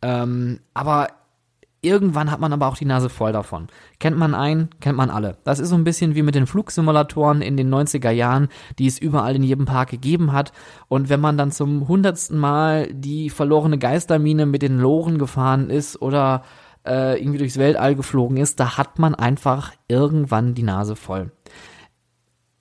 Ähm, 0.02 0.60
aber 0.74 1.08
Irgendwann 1.84 2.30
hat 2.30 2.38
man 2.38 2.52
aber 2.52 2.68
auch 2.68 2.76
die 2.76 2.84
Nase 2.84 3.08
voll 3.08 3.32
davon. 3.32 3.66
Kennt 3.98 4.16
man 4.16 4.36
einen, 4.36 4.70
kennt 4.78 4.96
man 4.96 5.10
alle. 5.10 5.38
Das 5.42 5.58
ist 5.58 5.70
so 5.70 5.74
ein 5.74 5.82
bisschen 5.82 6.14
wie 6.14 6.22
mit 6.22 6.36
den 6.36 6.46
Flugsimulatoren 6.46 7.42
in 7.42 7.56
den 7.56 7.74
90er 7.74 8.10
Jahren, 8.10 8.46
die 8.78 8.86
es 8.86 9.00
überall 9.00 9.34
in 9.34 9.42
jedem 9.42 9.64
Park 9.64 9.90
gegeben 9.90 10.32
hat. 10.32 10.52
Und 10.86 11.08
wenn 11.08 11.18
man 11.18 11.36
dann 11.36 11.50
zum 11.50 11.88
hundertsten 11.88 12.38
Mal 12.38 12.86
die 12.94 13.30
verlorene 13.30 13.78
Geistermine 13.78 14.46
mit 14.46 14.62
den 14.62 14.78
Loren 14.78 15.18
gefahren 15.18 15.70
ist 15.70 16.00
oder 16.00 16.44
äh, 16.86 17.20
irgendwie 17.20 17.38
durchs 17.38 17.58
Weltall 17.58 17.96
geflogen 17.96 18.36
ist, 18.36 18.60
da 18.60 18.76
hat 18.78 19.00
man 19.00 19.16
einfach 19.16 19.72
irgendwann 19.88 20.54
die 20.54 20.62
Nase 20.62 20.94
voll. 20.94 21.32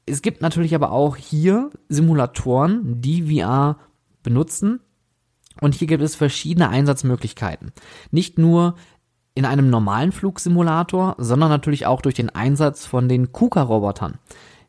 Es 0.08 0.24
gibt 0.24 0.42
natürlich 0.42 0.74
aber 0.74 0.92
auch 0.92 1.16
hier 1.16 1.70
Simulatoren, 1.90 3.02
die 3.02 3.40
VR 3.40 3.78
benutzen, 4.24 4.80
und 5.60 5.76
hier 5.76 5.88
gibt 5.88 6.04
es 6.04 6.16
verschiedene 6.16 6.70
Einsatzmöglichkeiten. 6.70 7.72
Nicht 8.12 8.38
nur 8.38 8.76
in 9.34 9.46
einem 9.46 9.70
normalen 9.70 10.12
Flugsimulator, 10.12 11.16
sondern 11.18 11.50
natürlich 11.50 11.86
auch 11.86 12.02
durch 12.02 12.16
den 12.16 12.30
Einsatz 12.30 12.86
von 12.86 13.10
den 13.10 13.32
KUKA-Robotern. 13.32 14.18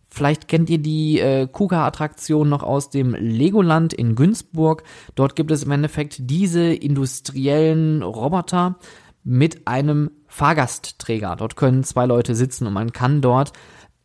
Vielleicht 0.08 0.46
kennt 0.46 0.68
ihr 0.68 0.78
die 0.78 1.20
äh, 1.20 1.48
KUKA-Attraktion 1.50 2.48
noch 2.48 2.62
aus 2.62 2.90
dem 2.90 3.14
Legoland 3.14 3.94
in 3.94 4.14
Günzburg. 4.14 4.84
Dort 5.14 5.36
gibt 5.36 5.50
es 5.50 5.64
im 5.64 5.70
Endeffekt 5.70 6.16
diese 6.20 6.72
industriellen 6.72 8.02
Roboter 8.02 8.76
mit 9.24 9.66
einem 9.66 10.10
Fahrgastträger. 10.26 11.36
Dort 11.36 11.56
können 11.56 11.82
zwei 11.82 12.06
Leute 12.06 12.34
sitzen 12.34 12.66
und 12.66 12.74
man 12.74 12.92
kann 12.92 13.22
dort 13.22 13.52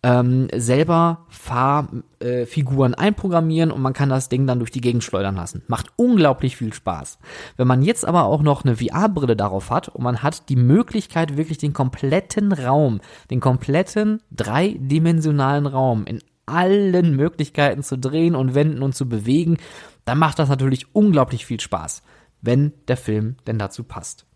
ähm, 0.03 0.47
selber 0.55 1.25
Fahrfiguren 1.29 2.93
äh, 2.93 2.97
einprogrammieren 2.97 3.71
und 3.71 3.81
man 3.81 3.93
kann 3.93 4.09
das 4.09 4.29
Ding 4.29 4.45
dann 4.45 4.59
durch 4.59 4.71
die 4.71 4.81
Gegend 4.81 5.03
schleudern 5.03 5.35
lassen. 5.35 5.63
Macht 5.67 5.87
unglaublich 5.95 6.55
viel 6.55 6.73
Spaß. 6.73 7.17
Wenn 7.57 7.67
man 7.67 7.81
jetzt 7.81 8.05
aber 8.05 8.25
auch 8.25 8.41
noch 8.41 8.63
eine 8.63 8.77
VR-Brille 8.77 9.35
darauf 9.35 9.71
hat 9.71 9.89
und 9.89 10.03
man 10.03 10.21
hat 10.21 10.49
die 10.49 10.55
Möglichkeit, 10.55 11.37
wirklich 11.37 11.57
den 11.57 11.73
kompletten 11.73 12.51
Raum, 12.51 13.01
den 13.31 13.39
kompletten 13.39 14.21
dreidimensionalen 14.31 15.65
Raum 15.65 16.05
in 16.05 16.21
allen 16.45 17.15
Möglichkeiten 17.15 17.83
zu 17.83 17.97
drehen 17.97 18.35
und 18.35 18.55
wenden 18.55 18.83
und 18.83 18.95
zu 18.95 19.09
bewegen, 19.09 19.57
dann 20.05 20.19
macht 20.19 20.39
das 20.39 20.47
natürlich 20.47 20.95
unglaublich 20.95 21.45
viel 21.45 21.59
Spaß, 21.59 22.03
wenn 22.41 22.71
der 22.87 22.97
Film 22.97 23.35
denn 23.47 23.59
dazu 23.59 23.83
passt 23.83 24.26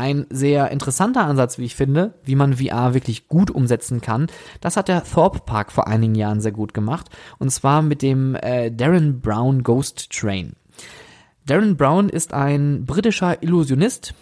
ein 0.00 0.26
sehr 0.30 0.70
interessanter 0.70 1.26
Ansatz, 1.26 1.58
wie 1.58 1.66
ich 1.66 1.76
finde, 1.76 2.14
wie 2.24 2.34
man 2.34 2.56
VR 2.56 2.94
wirklich 2.94 3.28
gut 3.28 3.50
umsetzen 3.50 4.00
kann. 4.00 4.28
Das 4.62 4.78
hat 4.78 4.88
der 4.88 5.04
Thorpe 5.04 5.40
Park 5.44 5.70
vor 5.70 5.86
einigen 5.86 6.14
Jahren 6.14 6.40
sehr 6.40 6.52
gut 6.52 6.72
gemacht. 6.72 7.10
Und 7.38 7.50
zwar 7.50 7.82
mit 7.82 8.00
dem 8.00 8.34
äh, 8.34 8.70
Darren 8.70 9.20
Brown 9.20 9.62
Ghost 9.62 10.10
Train. 10.10 10.54
Darren 11.44 11.76
Brown 11.76 12.08
ist 12.08 12.32
ein 12.32 12.86
britischer 12.86 13.42
Illusionist, 13.42 14.14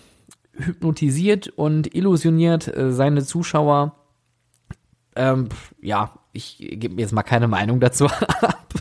hypnotisiert 0.53 1.47
und 1.47 1.95
illusioniert 1.95 2.67
äh, 2.77 2.91
seine 2.91 3.25
Zuschauer. 3.25 3.95
Ähm, 5.15 5.49
ja, 5.81 6.13
ich 6.33 6.59
gebe 6.59 6.97
mir 6.97 7.03
jetzt 7.03 7.13
mal 7.13 7.23
keine 7.23 7.47
Meinung 7.47 7.79
dazu 7.79 8.07
ab. 8.41 8.75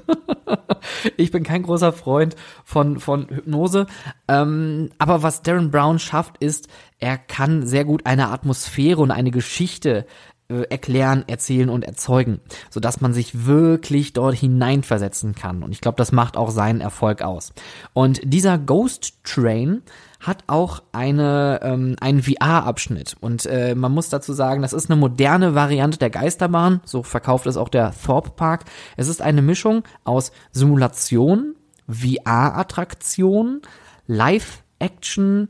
ich 1.18 1.32
bin 1.32 1.44
kein 1.44 1.63
großer 1.63 1.94
Freund 1.94 2.36
von, 2.63 3.00
von 3.00 3.27
Hypnose. 3.30 3.88
Ähm, 4.27 4.89
aber 4.98 5.24
was 5.24 5.42
Darren 5.42 5.72
Brown 5.72 6.00
schafft, 6.00 6.38
ist, 6.39 6.68
er 7.00 7.18
kann 7.18 7.66
sehr 7.66 7.86
gut 7.86 8.06
eine 8.06 8.30
Atmosphäre 8.30 9.01
und 9.01 9.12
eine 9.12 9.32
Geschichte 9.32 10.06
äh, 10.50 10.62
erklären, 10.70 11.25
erzählen 11.27 11.70
und 11.70 11.84
erzeugen, 11.84 12.39
so 12.70 12.80
dass 12.80 13.01
man 13.01 13.13
sich 13.13 13.46
wirklich 13.46 14.13
dort 14.13 14.34
hineinversetzen 14.34 15.36
kann. 15.36 15.62
Und 15.62 15.74
ich 15.74 15.82
glaube, 15.82 15.98
das 15.98 16.13
macht 16.13 16.38
auch 16.38 16.51
seinen 16.51 16.80
Erfolg 16.80 17.22
aus. 17.22 17.51
Und 17.92 18.22
dieser 18.24 18.58
Ghost 18.58 19.25
Train 19.25 19.82
hat 20.22 20.46
auch 20.48 20.84
eine, 20.94 21.60
ähm, 21.63 21.98
einen 22.00 22.24
VR-Abschnitt. 22.24 23.18
Und 23.20 23.46
äh, 23.46 23.75
man 23.75 23.92
muss 23.92 24.08
dazu 24.08 24.32
sagen, 24.32 24.62
das 24.62 24.72
ist 24.72 24.89
eine 24.89 25.00
moderne 25.00 25.54
Variante 25.54 26.00
der 26.00 26.10
Geisterbahn. 26.10 26.80
So 26.86 27.04
verkauft 27.04 27.46
es 27.46 27.58
auch 27.58 27.70
der 27.70 27.94
Thorpe 28.06 28.32
Park. 28.32 28.63
Es 28.96 29.10
ist 29.10 29.22
eine 29.22 29.42
Mischung 29.42 29.84
aus 30.06 30.32
Simulation, 30.54 31.56
VR-Attraktion, 31.89 33.62
Live-Action 34.08 35.50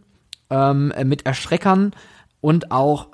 ähm, 0.50 0.94
mit 1.06 1.26
Erschreckern 1.28 1.92
und 2.42 2.72
auch 2.72 3.10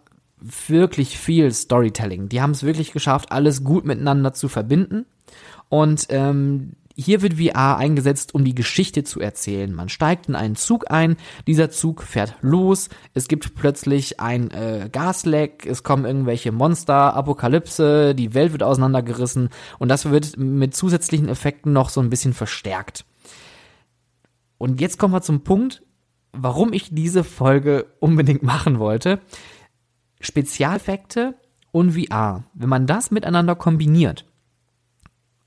wirklich 0.67 1.17
viel 1.17 1.51
Storytelling. 1.51 2.29
Die 2.29 2.41
haben 2.41 2.51
es 2.51 2.63
wirklich 2.63 2.91
geschafft, 2.91 3.31
alles 3.31 3.63
gut 3.63 3.85
miteinander 3.85 4.33
zu 4.33 4.49
verbinden. 4.49 5.05
Und 5.69 6.07
ähm, 6.09 6.73
hier 6.95 7.21
wird 7.21 7.35
VR 7.35 7.77
eingesetzt, 7.77 8.35
um 8.35 8.43
die 8.45 8.53
Geschichte 8.53 9.03
zu 9.03 9.19
erzählen. 9.19 9.73
Man 9.73 9.89
steigt 9.89 10.27
in 10.27 10.35
einen 10.35 10.55
Zug 10.55 10.91
ein, 10.91 11.17
dieser 11.47 11.71
Zug 11.71 12.03
fährt 12.03 12.35
los, 12.41 12.89
es 13.13 13.27
gibt 13.27 13.55
plötzlich 13.55 14.19
ein 14.19 14.51
äh, 14.51 14.89
Gasleck, 14.91 15.65
es 15.65 15.83
kommen 15.83 16.05
irgendwelche 16.05 16.51
Monster, 16.51 17.15
Apokalypse, 17.15 18.13
die 18.13 18.33
Welt 18.33 18.51
wird 18.51 18.63
auseinandergerissen 18.63 19.49
und 19.79 19.89
das 19.89 20.09
wird 20.11 20.37
mit 20.37 20.75
zusätzlichen 20.75 21.29
Effekten 21.29 21.73
noch 21.73 21.89
so 21.89 21.99
ein 21.99 22.11
bisschen 22.11 22.33
verstärkt. 22.33 23.05
Und 24.59 24.79
jetzt 24.79 24.99
kommen 24.99 25.13
wir 25.13 25.21
zum 25.21 25.43
Punkt, 25.43 25.81
warum 26.31 26.73
ich 26.73 26.93
diese 26.93 27.23
Folge 27.23 27.87
unbedingt 27.99 28.43
machen 28.43 28.79
wollte. 28.79 29.19
Spezialeffekte 30.23 31.35
und 31.71 31.91
VR. 31.91 32.43
Wenn 32.53 32.69
man 32.69 32.87
das 32.87 33.11
miteinander 33.11 33.55
kombiniert, 33.55 34.25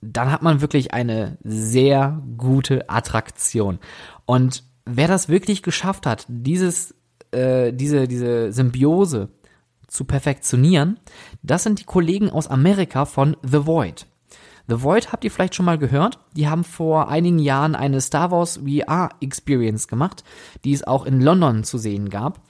dann 0.01 0.31
hat 0.31 0.43
man 0.43 0.61
wirklich 0.61 0.93
eine 0.93 1.39
sehr 1.43 2.23
gute 2.37 2.89
Attraktion. 2.89 3.79
Und 4.25 4.65
wer 4.85 5.09
das 5.09 5.29
wirklich 5.29 5.63
geschafft 5.63 6.07
hat, 6.07 6.27
dieses, 6.29 6.95
äh, 7.33 7.73
diese, 7.73 8.07
diese 8.07 8.53
Symbiose 8.53 9.31
zu 9.87 10.05
perfektionieren, 10.05 10.99
das 11.43 11.63
sind 11.63 11.81
die 11.81 11.85
Kollegen 11.85 12.31
aus 12.31 12.49
Amerika 12.49 13.05
von 13.05 13.37
The 13.43 13.67
Void. 13.67 14.07
The 14.69 14.83
Void 14.83 15.13
habt 15.13 15.25
ihr 15.25 15.31
vielleicht 15.31 15.55
schon 15.55 15.65
mal 15.65 15.79
gehört. 15.79 16.19
Die 16.35 16.49
haben 16.49 16.65
vor 16.65 17.09
einigen 17.09 17.39
Jahren 17.39 17.75
eine 17.77 18.01
Star 18.01 18.33
Wars 18.33 18.61
VR 18.65 19.11
Experience 19.21 19.87
gemacht, 19.87 20.25
die 20.65 20.73
es 20.73 20.85
auch 20.85 21.07
in 21.07 21.21
London 21.21 21.63
zu 21.63 21.79
sehen 21.79 22.11
gab. 22.11 22.41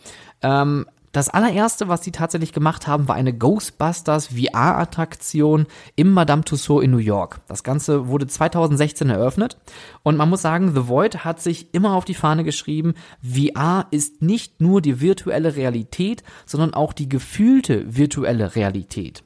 Ähm, 0.42 0.86
das 1.16 1.30
allererste, 1.30 1.88
was 1.88 2.04
sie 2.04 2.12
tatsächlich 2.12 2.52
gemacht 2.52 2.86
haben, 2.86 3.08
war 3.08 3.14
eine 3.14 3.32
Ghostbusters 3.32 4.26
VR-Attraktion 4.26 5.66
im 5.94 6.12
Madame 6.12 6.44
Tussauds 6.44 6.84
in 6.84 6.90
New 6.90 6.98
York. 6.98 7.40
Das 7.48 7.62
Ganze 7.62 8.08
wurde 8.08 8.26
2016 8.26 9.08
eröffnet 9.08 9.56
und 10.02 10.18
man 10.18 10.28
muss 10.28 10.42
sagen, 10.42 10.74
The 10.74 10.88
Void 10.88 11.24
hat 11.24 11.40
sich 11.40 11.72
immer 11.72 11.94
auf 11.94 12.04
die 12.04 12.12
Fahne 12.12 12.44
geschrieben, 12.44 12.92
VR 13.22 13.86
ist 13.90 14.20
nicht 14.20 14.60
nur 14.60 14.82
die 14.82 15.00
virtuelle 15.00 15.56
Realität, 15.56 16.22
sondern 16.44 16.74
auch 16.74 16.92
die 16.92 17.08
gefühlte 17.08 17.96
virtuelle 17.96 18.54
Realität. 18.54 19.24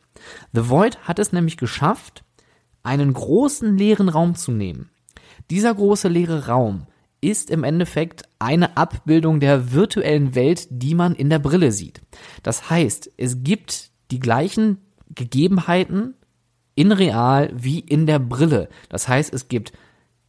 The 0.52 0.70
Void 0.70 0.96
hat 1.08 1.18
es 1.18 1.32
nämlich 1.32 1.56
geschafft, 1.56 2.22
einen 2.84 3.12
großen 3.12 3.76
leeren 3.76 4.08
Raum 4.08 4.36
zu 4.36 4.52
nehmen. 4.52 4.90
Dieser 5.50 5.74
große 5.74 6.06
leere 6.06 6.46
Raum 6.46 6.86
ist 7.20 7.50
im 7.50 7.64
Endeffekt 7.64 8.22
eine 8.38 8.76
Abbildung 8.76 9.40
der 9.40 9.72
virtuellen 9.72 10.34
Welt, 10.34 10.68
die 10.70 10.94
man 10.94 11.14
in 11.14 11.30
der 11.30 11.38
Brille 11.38 11.72
sieht. 11.72 12.00
Das 12.42 12.70
heißt, 12.70 13.10
es 13.16 13.42
gibt 13.42 13.90
die 14.10 14.20
gleichen 14.20 14.78
Gegebenheiten 15.14 16.14
in 16.74 16.92
real 16.92 17.50
wie 17.54 17.80
in 17.80 18.06
der 18.06 18.18
Brille. 18.18 18.68
Das 18.88 19.08
heißt, 19.08 19.32
es 19.34 19.48
gibt 19.48 19.72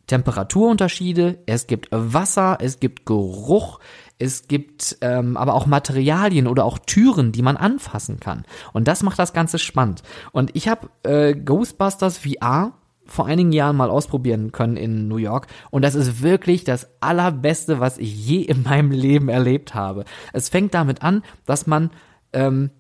Temperaturunterschiede, 0.07 1.39
es 1.45 1.67
gibt 1.67 1.88
Wasser, 1.91 2.57
es 2.60 2.79
gibt 2.79 3.05
Geruch, 3.05 3.79
es 4.19 4.48
gibt 4.48 4.98
ähm, 5.01 5.38
aber 5.38 5.53
auch 5.53 5.65
Materialien 5.65 6.48
oder 6.48 6.65
auch 6.65 6.77
Türen, 6.79 7.31
die 7.31 7.41
man 7.41 7.55
anfassen 7.57 8.19
kann. 8.19 8.43
Und 8.74 8.88
das 8.88 9.03
macht 9.03 9.17
das 9.17 9.33
Ganze 9.33 9.57
spannend. 9.57 10.03
Und 10.31 10.55
ich 10.55 10.67
habe 10.67 10.89
äh, 11.03 11.33
Ghostbusters 11.33 12.17
VR 12.17 12.74
vor 13.12 13.25
einigen 13.25 13.51
Jahren 13.51 13.75
mal 13.75 13.89
ausprobieren 13.89 14.51
können 14.51 14.77
in 14.77 15.08
New 15.08 15.18
York 15.18 15.48
und 15.70 15.84
das 15.84 15.96
ist 15.96 16.22
wirklich 16.22 16.63
das 16.63 16.88
allerbeste, 17.01 17.80
was 17.80 17.98
ich 17.98 18.15
je 18.25 18.41
in 18.41 18.63
meinem 18.63 18.91
Leben 18.91 19.30
erlebt 19.30 19.75
habe. 19.75 20.06
Es 20.34 20.50
fängt 20.50 20.74
damit 20.74 21.03
an, 21.03 21.24
dass 21.46 21.68
man 21.68 21.91
ähm, 22.34 22.72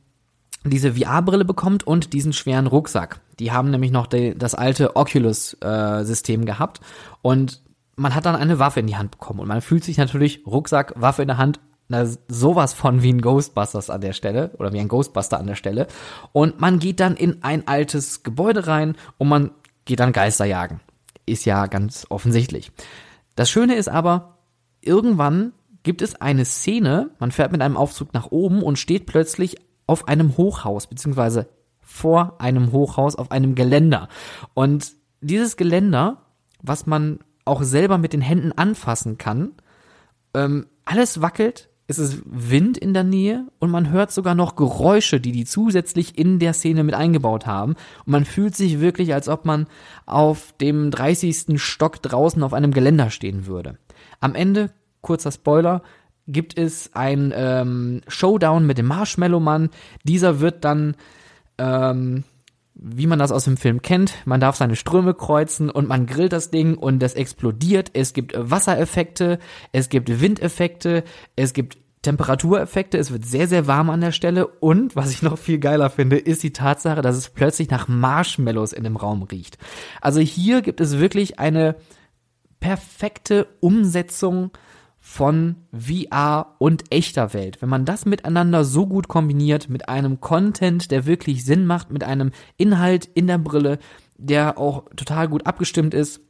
diese 0.63 0.93
VR-Brille 0.93 1.45
bekommt 1.45 1.85
und 1.85 2.13
diesen 2.13 2.33
schweren 2.33 2.67
Rucksack. 2.67 3.19
Die 3.39 3.51
haben 3.51 3.71
nämlich 3.71 3.91
noch 3.91 4.07
die, 4.07 4.37
das 4.37 4.53
alte 4.53 4.95
Oculus-System 4.95 6.43
äh, 6.43 6.45
gehabt 6.45 6.81
und 7.21 7.61
man 7.95 8.15
hat 8.15 8.25
dann 8.25 8.35
eine 8.35 8.59
Waffe 8.59 8.79
in 8.79 8.87
die 8.87 8.95
Hand 8.95 9.11
bekommen 9.11 9.39
und 9.39 9.47
man 9.47 9.61
fühlt 9.61 9.83
sich 9.83 9.97
natürlich 9.97 10.43
Rucksack, 10.45 10.93
Waffe 10.95 11.23
in 11.23 11.27
der 11.27 11.37
Hand, 11.37 11.59
na, 11.87 12.05
sowas 12.29 12.73
von 12.73 13.01
wie 13.01 13.11
ein 13.11 13.21
Ghostbusters 13.21 13.89
an 13.89 14.01
der 14.01 14.13
Stelle 14.13 14.51
oder 14.57 14.71
wie 14.71 14.79
ein 14.79 14.87
Ghostbuster 14.87 15.37
an 15.37 15.47
der 15.47 15.55
Stelle 15.55 15.87
und 16.31 16.61
man 16.61 16.79
geht 16.79 16.99
dann 16.99 17.15
in 17.15 17.43
ein 17.43 17.67
altes 17.67 18.23
Gebäude 18.23 18.67
rein 18.67 18.95
und 19.17 19.27
man 19.27 19.51
geht 19.85 19.99
dann 19.99 20.13
Geister 20.13 20.45
jagen. 20.45 20.79
Ist 21.25 21.45
ja 21.45 21.67
ganz 21.67 22.05
offensichtlich. 22.09 22.71
Das 23.35 23.49
Schöne 23.49 23.75
ist 23.75 23.89
aber, 23.89 24.37
irgendwann 24.81 25.53
gibt 25.83 26.01
es 26.01 26.19
eine 26.19 26.45
Szene, 26.45 27.11
man 27.19 27.31
fährt 27.31 27.51
mit 27.51 27.61
einem 27.61 27.77
Aufzug 27.77 28.13
nach 28.13 28.31
oben 28.31 28.61
und 28.63 28.77
steht 28.77 29.05
plötzlich 29.05 29.57
auf 29.87 30.07
einem 30.07 30.37
Hochhaus, 30.37 30.87
beziehungsweise 30.87 31.49
vor 31.81 32.35
einem 32.39 32.71
Hochhaus 32.71 33.15
auf 33.15 33.31
einem 33.31 33.55
Geländer. 33.55 34.07
Und 34.53 34.93
dieses 35.21 35.57
Geländer, 35.57 36.25
was 36.61 36.85
man 36.85 37.19
auch 37.45 37.63
selber 37.63 37.97
mit 37.97 38.13
den 38.13 38.21
Händen 38.21 38.51
anfassen 38.51 39.17
kann, 39.17 39.51
ähm, 40.33 40.67
alles 40.85 41.21
wackelt, 41.21 41.69
es 41.91 41.99
ist 41.99 42.21
Wind 42.25 42.77
in 42.77 42.93
der 42.93 43.03
Nähe 43.03 43.45
und 43.59 43.69
man 43.69 43.91
hört 43.91 44.11
sogar 44.11 44.33
noch 44.33 44.55
Geräusche, 44.55 45.19
die 45.19 45.33
die 45.33 45.43
zusätzlich 45.43 46.17
in 46.17 46.39
der 46.39 46.53
Szene 46.53 46.85
mit 46.85 46.95
eingebaut 46.95 47.45
haben. 47.45 47.73
Und 48.05 48.11
man 48.11 48.23
fühlt 48.25 48.55
sich 48.55 48.79
wirklich, 48.79 49.13
als 49.13 49.27
ob 49.27 49.43
man 49.43 49.67
auf 50.05 50.53
dem 50.61 50.89
30. 50.89 51.61
Stock 51.61 52.01
draußen 52.01 52.41
auf 52.43 52.53
einem 52.53 52.71
Geländer 52.71 53.09
stehen 53.09 53.45
würde. 53.45 53.77
Am 54.21 54.35
Ende, 54.35 54.71
kurzer 55.01 55.33
Spoiler, 55.33 55.83
gibt 56.27 56.57
es 56.57 56.91
ein 56.93 57.33
ähm, 57.35 58.01
Showdown 58.07 58.65
mit 58.65 58.77
dem 58.77 58.85
Marshmallow-Mann. 58.85 59.69
Dieser 60.05 60.39
wird 60.39 60.63
dann 60.63 60.95
ähm, 61.57 62.23
wie 62.81 63.05
man 63.05 63.19
das 63.19 63.31
aus 63.31 63.45
dem 63.45 63.57
Film 63.57 63.81
kennt. 63.83 64.13
Man 64.25 64.41
darf 64.41 64.55
seine 64.55 64.75
Ströme 64.75 65.13
kreuzen 65.13 65.69
und 65.69 65.87
man 65.87 66.07
grillt 66.07 66.33
das 66.33 66.49
Ding 66.49 66.75
und 66.75 66.99
das 66.99 67.13
explodiert. 67.13 67.91
Es 67.93 68.13
gibt 68.13 68.33
Wassereffekte, 68.35 69.37
es 69.71 69.89
gibt 69.89 70.19
Windeffekte, 70.19 71.03
es 71.35 71.53
gibt 71.53 71.77
Temperatureffekte, 72.01 72.97
es 72.97 73.11
wird 73.11 73.23
sehr, 73.25 73.47
sehr 73.47 73.67
warm 73.67 73.91
an 73.91 74.01
der 74.01 74.11
Stelle 74.11 74.47
und 74.47 74.95
was 74.95 75.11
ich 75.11 75.21
noch 75.21 75.37
viel 75.37 75.59
geiler 75.59 75.91
finde, 75.91 76.17
ist 76.17 76.41
die 76.41 76.53
Tatsache, 76.53 77.03
dass 77.03 77.15
es 77.15 77.29
plötzlich 77.29 77.69
nach 77.69 77.87
Marshmallows 77.87 78.73
in 78.73 78.83
dem 78.83 78.97
Raum 78.97 79.21
riecht. 79.21 79.59
Also 80.01 80.19
hier 80.19 80.63
gibt 80.63 80.81
es 80.81 80.97
wirklich 80.97 81.37
eine 81.39 81.75
perfekte 82.59 83.47
Umsetzung 83.59 84.49
von 85.03 85.55
VR 85.73 86.55
und 86.59 86.93
echter 86.93 87.33
Welt. 87.33 87.61
Wenn 87.61 87.69
man 87.69 87.85
das 87.85 88.05
miteinander 88.05 88.63
so 88.63 88.85
gut 88.85 89.07
kombiniert, 89.07 89.67
mit 89.67 89.89
einem 89.89 90.21
Content, 90.21 90.91
der 90.91 91.07
wirklich 91.07 91.43
Sinn 91.43 91.65
macht, 91.65 91.91
mit 91.91 92.03
einem 92.03 92.31
Inhalt 92.55 93.09
in 93.15 93.25
der 93.25 93.39
Brille, 93.39 93.79
der 94.17 94.59
auch 94.59 94.85
total 94.95 95.27
gut 95.27 95.47
abgestimmt 95.47 95.95
ist, 95.95 96.21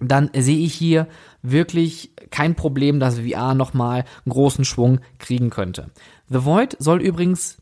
dann 0.00 0.30
sehe 0.34 0.58
ich 0.58 0.74
hier 0.74 1.06
wirklich 1.42 2.10
kein 2.30 2.56
Problem, 2.56 2.98
dass 2.98 3.20
VR 3.20 3.54
nochmal 3.54 4.04
einen 4.24 4.32
großen 4.32 4.64
Schwung 4.64 4.98
kriegen 5.18 5.50
könnte. 5.50 5.92
The 6.28 6.44
Void 6.44 6.76
soll 6.80 7.00
übrigens 7.00 7.61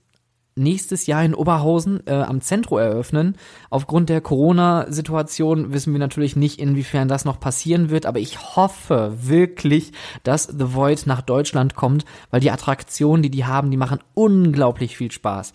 nächstes 0.61 1.07
Jahr 1.07 1.25
in 1.25 1.35
Oberhausen 1.35 2.07
äh, 2.07 2.13
am 2.13 2.41
Zentro 2.41 2.79
eröffnen. 2.79 3.37
Aufgrund 3.71 4.09
der 4.09 4.21
Corona-Situation 4.21 5.73
wissen 5.73 5.93
wir 5.93 5.99
natürlich 5.99 6.37
nicht, 6.37 6.61
inwiefern 6.61 7.09
das 7.09 7.25
noch 7.25 7.41
passieren 7.41 7.91
wird, 7.91 8.07
aber 8.07 8.21
ich 8.21 8.57
hoffe 8.57 9.17
wirklich, 9.23 9.93
dass 10.23 10.45
The 10.45 10.75
Void 10.75 11.07
nach 11.07 11.23
Deutschland 11.23 11.75
kommt, 11.75 12.05
weil 12.31 12.41
die 12.41 12.51
Attraktionen, 12.51 13.23
die 13.23 13.31
die 13.31 13.45
haben, 13.45 13.71
die 13.71 13.77
machen 13.77 13.99
unglaublich 14.15 14.97
viel 14.97 15.11
Spaß. 15.11 15.53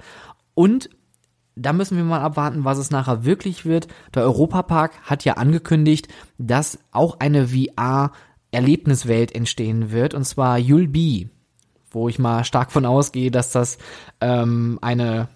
Und 0.54 0.90
da 1.56 1.72
müssen 1.72 1.96
wir 1.96 2.04
mal 2.04 2.22
abwarten, 2.22 2.66
was 2.66 2.78
es 2.78 2.92
nachher 2.92 3.24
wirklich 3.24 3.66
wird. 3.66 3.88
Der 4.14 4.24
Europapark 4.24 5.00
hat 5.04 5.24
ja 5.24 5.36
angekündigt, 5.36 6.10
dass 6.38 6.80
auch 6.92 7.20
eine 7.20 7.48
VR 7.48 8.12
Erlebniswelt 8.52 9.34
entstehen 9.34 9.92
wird, 9.92 10.14
und 10.14 10.26
zwar 10.26 10.58
You'll 10.58 10.90
Be 10.90 11.30
wo 11.96 12.08
ich 12.10 12.20
mal 12.20 12.44
stark 12.44 12.72
von 12.72 12.86
ausgehe, 12.86 13.32
dass 13.32 13.52
das 13.52 13.80
ähm, 14.22 14.78
eine 14.82 15.30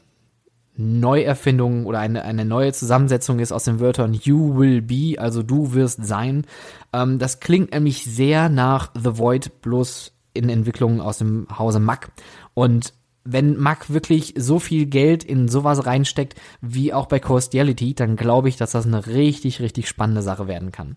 Neuerfindung 0.75 1.85
oder 1.85 1.99
eine, 1.99 2.23
eine 2.23 2.45
neue 2.45 2.71
Zusammensetzung 2.71 3.39
ist 3.39 3.51
aus 3.51 3.63
den 3.63 3.79
Wörtern 3.79 4.13
you 4.13 4.57
will 4.57 4.81
be, 4.81 5.15
also 5.17 5.41
du 5.41 5.73
wirst 5.73 6.05
sein. 6.05 6.45
Ähm, 6.93 7.17
das 7.17 7.39
klingt 7.39 7.73
nämlich 7.73 8.05
sehr 8.05 8.49
nach 8.49 8.91
The 8.93 9.17
Void 9.17 9.61
bloß 9.61 10.13
in 10.33 10.49
Entwicklungen 10.49 11.01
aus 11.01 11.17
dem 11.17 11.47
Hause 11.57 11.79
Mack. 11.79 12.11
Und 12.53 12.93
wenn 13.23 13.57
Mack 13.57 13.91
wirklich 13.91 14.33
so 14.37 14.59
viel 14.59 14.85
Geld 14.85 15.23
in 15.23 15.47
sowas 15.49 15.85
reinsteckt, 15.85 16.35
wie 16.61 16.93
auch 16.93 17.07
bei 17.07 17.19
Coastiality, 17.19 17.93
dann 17.93 18.15
glaube 18.15 18.49
ich, 18.49 18.57
dass 18.57 18.71
das 18.71 18.85
eine 18.85 19.05
richtig, 19.05 19.59
richtig 19.59 19.87
spannende 19.87 20.21
Sache 20.21 20.47
werden 20.47 20.71
kann. 20.71 20.95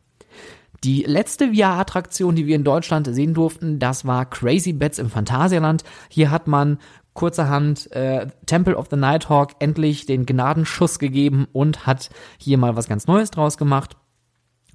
Die 0.85 1.05
letzte 1.05 1.55
VR-Attraktion, 1.55 2.35
die 2.35 2.47
wir 2.47 2.57
in 2.57 2.65
Deutschland 2.65 3.07
sehen 3.07 3.35
durften, 3.35 3.79
das 3.79 4.05
war 4.05 4.27
Crazy 4.27 4.73
Bets 4.73 4.99
im 4.99 5.11
Phantasialand. 5.11 5.85
Hier 6.09 6.33
hat 6.33 6.49
man 6.49 6.79
kurzerhand 7.15 7.91
äh, 7.93 8.27
Temple 8.47 8.77
of 8.77 8.89
the 8.91 8.97
Nighthawk 8.97 9.51
endlich 9.61 10.07
den 10.07 10.27
Gnadenschuss 10.27 10.99
gegeben 10.99 11.47
und 11.53 11.87
hat 11.87 12.11
hier 12.39 12.59
mal 12.59 12.75
was 12.75 12.89
ganz 12.89 13.07
Neues 13.07 13.31
draus 13.31 13.59
gemacht. 13.59 13.97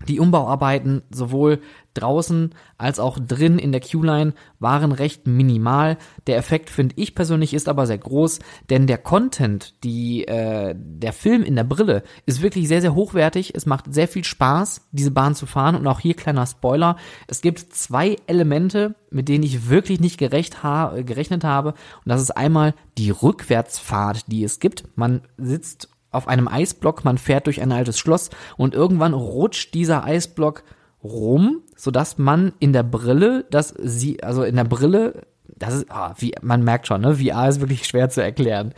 Die 0.07 0.19
Umbauarbeiten 0.19 1.01
sowohl 1.09 1.59
draußen 1.95 2.53
als 2.77 2.99
auch 2.99 3.17
drin 3.19 3.57
in 3.57 3.71
der 3.71 3.81
Q-Line 3.81 4.33
waren 4.59 4.91
recht 4.91 5.25
minimal. 5.25 5.97
Der 6.27 6.37
Effekt 6.37 6.69
finde 6.69 6.93
ich 6.97 7.15
persönlich 7.15 7.55
ist 7.55 7.67
aber 7.67 7.87
sehr 7.87 7.97
groß, 7.97 8.39
denn 8.69 8.85
der 8.85 8.99
Content, 8.99 9.83
die 9.83 10.27
äh, 10.27 10.75
der 10.77 11.13
Film 11.13 11.41
in 11.41 11.55
der 11.55 11.63
Brille 11.63 12.03
ist 12.27 12.43
wirklich 12.43 12.67
sehr 12.67 12.81
sehr 12.81 12.93
hochwertig. 12.93 13.55
Es 13.55 13.65
macht 13.65 13.91
sehr 13.91 14.07
viel 14.07 14.23
Spaß, 14.23 14.87
diese 14.91 15.11
Bahn 15.11 15.33
zu 15.33 15.47
fahren 15.47 15.75
und 15.75 15.87
auch 15.87 15.99
hier 15.99 16.13
kleiner 16.13 16.45
Spoiler: 16.45 16.97
Es 17.25 17.41
gibt 17.41 17.73
zwei 17.73 18.17
Elemente, 18.27 18.95
mit 19.09 19.27
denen 19.27 19.43
ich 19.43 19.67
wirklich 19.67 19.99
nicht 19.99 20.19
gerecht 20.19 20.61
ha 20.61 21.01
gerechnet 21.01 21.43
habe 21.43 21.69
und 21.69 22.09
das 22.09 22.21
ist 22.21 22.31
einmal 22.31 22.75
die 22.99 23.09
Rückwärtsfahrt, 23.09 24.31
die 24.31 24.43
es 24.43 24.59
gibt. 24.59 24.83
Man 24.95 25.21
sitzt 25.37 25.89
auf 26.11 26.27
einem 26.27 26.47
Eisblock, 26.47 27.03
man 27.03 27.17
fährt 27.17 27.47
durch 27.47 27.61
ein 27.61 27.71
altes 27.71 27.99
Schloss 27.99 28.29
und 28.57 28.73
irgendwann 28.73 29.13
rutscht 29.13 29.73
dieser 29.73 30.03
Eisblock 30.03 30.63
rum, 31.03 31.61
sodass 31.75 32.17
man 32.17 32.53
in 32.59 32.73
der 32.73 32.83
Brille, 32.83 33.45
das 33.49 33.73
sie, 33.77 34.23
also 34.23 34.43
in 34.43 34.55
der 34.55 34.63
Brille, 34.63 35.27
das 35.47 35.75
ist, 35.75 35.91
ah, 35.91 36.13
wie, 36.17 36.33
man 36.41 36.63
merkt 36.63 36.87
schon, 36.87 37.01
ne, 37.01 37.15
VR 37.15 37.49
ist 37.49 37.59
wirklich 37.59 37.85
schwer 37.85 38.09
zu 38.09 38.21
erklären. 38.21 38.73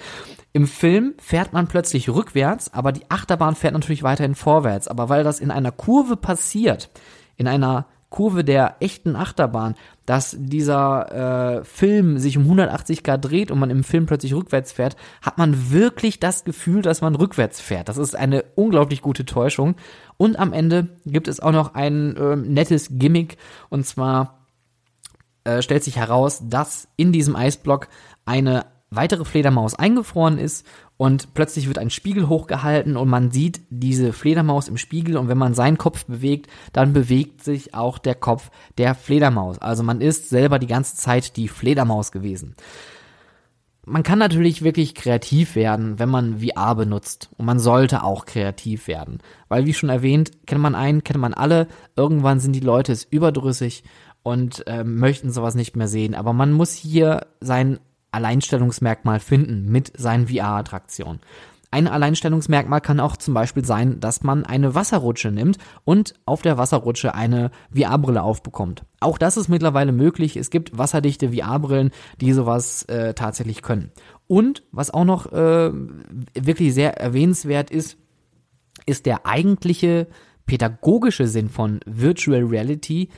Im 0.51 0.65
Film 0.65 1.13
fährt 1.19 1.53
man 1.53 1.67
plötzlich 1.67 2.09
rückwärts, 2.09 2.73
aber 2.73 2.91
die 2.91 3.09
Achterbahn 3.09 3.55
fährt 3.55 3.73
natürlich 3.73 4.03
weiterhin 4.03 4.35
vorwärts. 4.35 4.87
Aber 4.87 5.09
weil 5.09 5.23
das 5.23 5.39
in 5.39 5.51
einer 5.51 5.71
Kurve 5.71 6.17
passiert, 6.17 6.89
in 7.37 7.47
einer 7.47 7.85
Kurve 8.09 8.43
der 8.43 8.77
echten 8.79 9.15
Achterbahn, 9.15 9.75
dass 10.09 10.35
dieser 10.39 11.59
äh, 11.59 11.63
Film 11.63 12.17
sich 12.17 12.35
um 12.35 12.45
180 12.45 13.03
Grad 13.03 13.23
dreht 13.23 13.51
und 13.51 13.59
man 13.59 13.69
im 13.69 13.83
Film 13.83 14.07
plötzlich 14.07 14.33
rückwärts 14.33 14.71
fährt, 14.71 14.95
hat 15.21 15.37
man 15.37 15.69
wirklich 15.69 16.19
das 16.19 16.45
Gefühl, 16.45 16.81
dass 16.81 17.01
man 17.01 17.13
rückwärts 17.13 17.61
fährt. 17.61 17.89
Das 17.89 17.97
ist 17.97 18.15
eine 18.15 18.43
unglaublich 18.55 19.03
gute 19.03 19.23
Täuschung. 19.23 19.75
Und 20.17 20.39
am 20.39 20.51
Ende 20.51 20.87
gibt 21.05 21.27
es 21.27 21.39
auch 21.39 21.51
noch 21.51 21.75
ein 21.75 22.17
äh, 22.17 22.35
nettes 22.35 22.87
Gimmick 22.93 23.37
und 23.69 23.85
zwar 23.85 24.47
äh, 25.43 25.61
stellt 25.61 25.83
sich 25.83 25.97
heraus, 25.97 26.41
dass 26.43 26.87
in 26.95 27.11
diesem 27.11 27.35
Eisblock 27.35 27.87
eine 28.25 28.65
weitere 28.89 29.25
Fledermaus 29.25 29.75
eingefroren 29.75 30.39
ist 30.39 30.65
und 30.99 31.33
plötzlich 31.33 31.69
wird 31.69 31.77
ein 31.77 31.91
Spiegel 31.91 32.27
hochgehalten 32.27 32.97
und 32.97 33.07
man 33.07 33.31
sieht 33.31 33.61
diese 33.69 34.11
Fledermaus 34.11 34.67
im 34.67 34.75
Spiegel 34.75 35.15
und 35.15 35.29
wenn 35.29 35.37
man 35.37 35.53
seinen 35.53 35.77
Kopf 35.77 36.03
bewegt, 36.03 36.47
dann 36.73 36.91
bewegt 36.91 37.41
sich 37.41 37.73
auch 37.73 37.99
der 37.99 38.15
Kopf 38.15 38.51
der 38.77 38.95
Fledermaus. 38.95 39.59
Also 39.59 39.81
man 39.81 40.01
ist 40.01 40.27
selber 40.27 40.59
die 40.59 40.67
ganze 40.67 40.97
Zeit 40.97 41.37
die 41.37 41.47
Fledermaus 41.47 42.11
gewesen. 42.11 42.53
Man 43.85 44.03
kann 44.03 44.19
natürlich 44.19 44.61
wirklich 44.61 44.93
kreativ 44.93 45.55
werden, 45.55 45.99
wenn 45.99 46.09
man 46.09 46.41
VR 46.41 46.75
benutzt. 46.75 47.29
Und 47.37 47.45
man 47.45 47.59
sollte 47.59 48.03
auch 48.03 48.25
kreativ 48.25 48.89
werden. 48.89 49.19
Weil, 49.47 49.65
wie 49.65 49.73
schon 49.73 49.89
erwähnt, 49.89 50.45
kennt 50.47 50.61
man 50.61 50.75
einen, 50.75 51.05
kennt 51.05 51.19
man 51.19 51.33
alle. 51.33 51.69
Irgendwann 51.95 52.41
sind 52.41 52.51
die 52.53 52.59
Leute 52.59 52.91
es 52.91 53.05
überdrüssig 53.05 53.85
und 54.21 54.67
äh, 54.67 54.83
möchten 54.83 55.31
sowas 55.31 55.55
nicht 55.55 55.77
mehr 55.77 55.87
sehen. 55.87 56.13
Aber 56.13 56.33
man 56.33 56.51
muss 56.51 56.73
hier 56.73 57.25
sein 57.39 57.79
Alleinstellungsmerkmal 58.11 59.19
finden 59.19 59.71
mit 59.71 59.91
seinen 59.97 60.27
VR-Attraktionen. 60.27 61.19
Ein 61.71 61.87
Alleinstellungsmerkmal 61.87 62.81
kann 62.81 62.99
auch 62.99 63.15
zum 63.15 63.35
Beispiel 63.35 63.63
sein, 63.63 63.99
dass 63.99 64.23
man 64.23 64.43
eine 64.43 64.73
Wasserrutsche 64.73 65.29
nimmt 65.29 65.59
und 65.85 66.15
auf 66.25 66.41
der 66.41 66.57
Wasserrutsche 66.57 67.13
eine 67.13 67.51
VR-Brille 67.71 68.23
aufbekommt. 68.23 68.85
Auch 68.99 69.19
das 69.19 69.37
ist 69.37 69.49
mittlerweile 69.49 69.91
möglich. 69.91 70.35
Es 70.35 70.49
gibt 70.49 70.75
wasserdichte 70.75 71.31
VR-Brillen, 71.31 71.91
die 72.21 72.33
sowas 72.33 72.83
äh, 72.83 73.13
tatsächlich 73.13 73.61
können. 73.61 73.91
Und 74.25 74.63
was 74.71 74.91
auch 74.91 75.05
noch 75.05 75.31
äh, 75.31 75.71
wirklich 76.33 76.73
sehr 76.73 76.97
erwähnenswert 76.97 77.69
ist, 77.69 77.97
ist 78.87 79.05
der 79.05 79.27
eigentliche 79.27 80.07
pädagogische 80.47 81.27
Sinn 81.27 81.49
von 81.49 81.79
Virtual 81.85 82.43
Reality, 82.43 83.09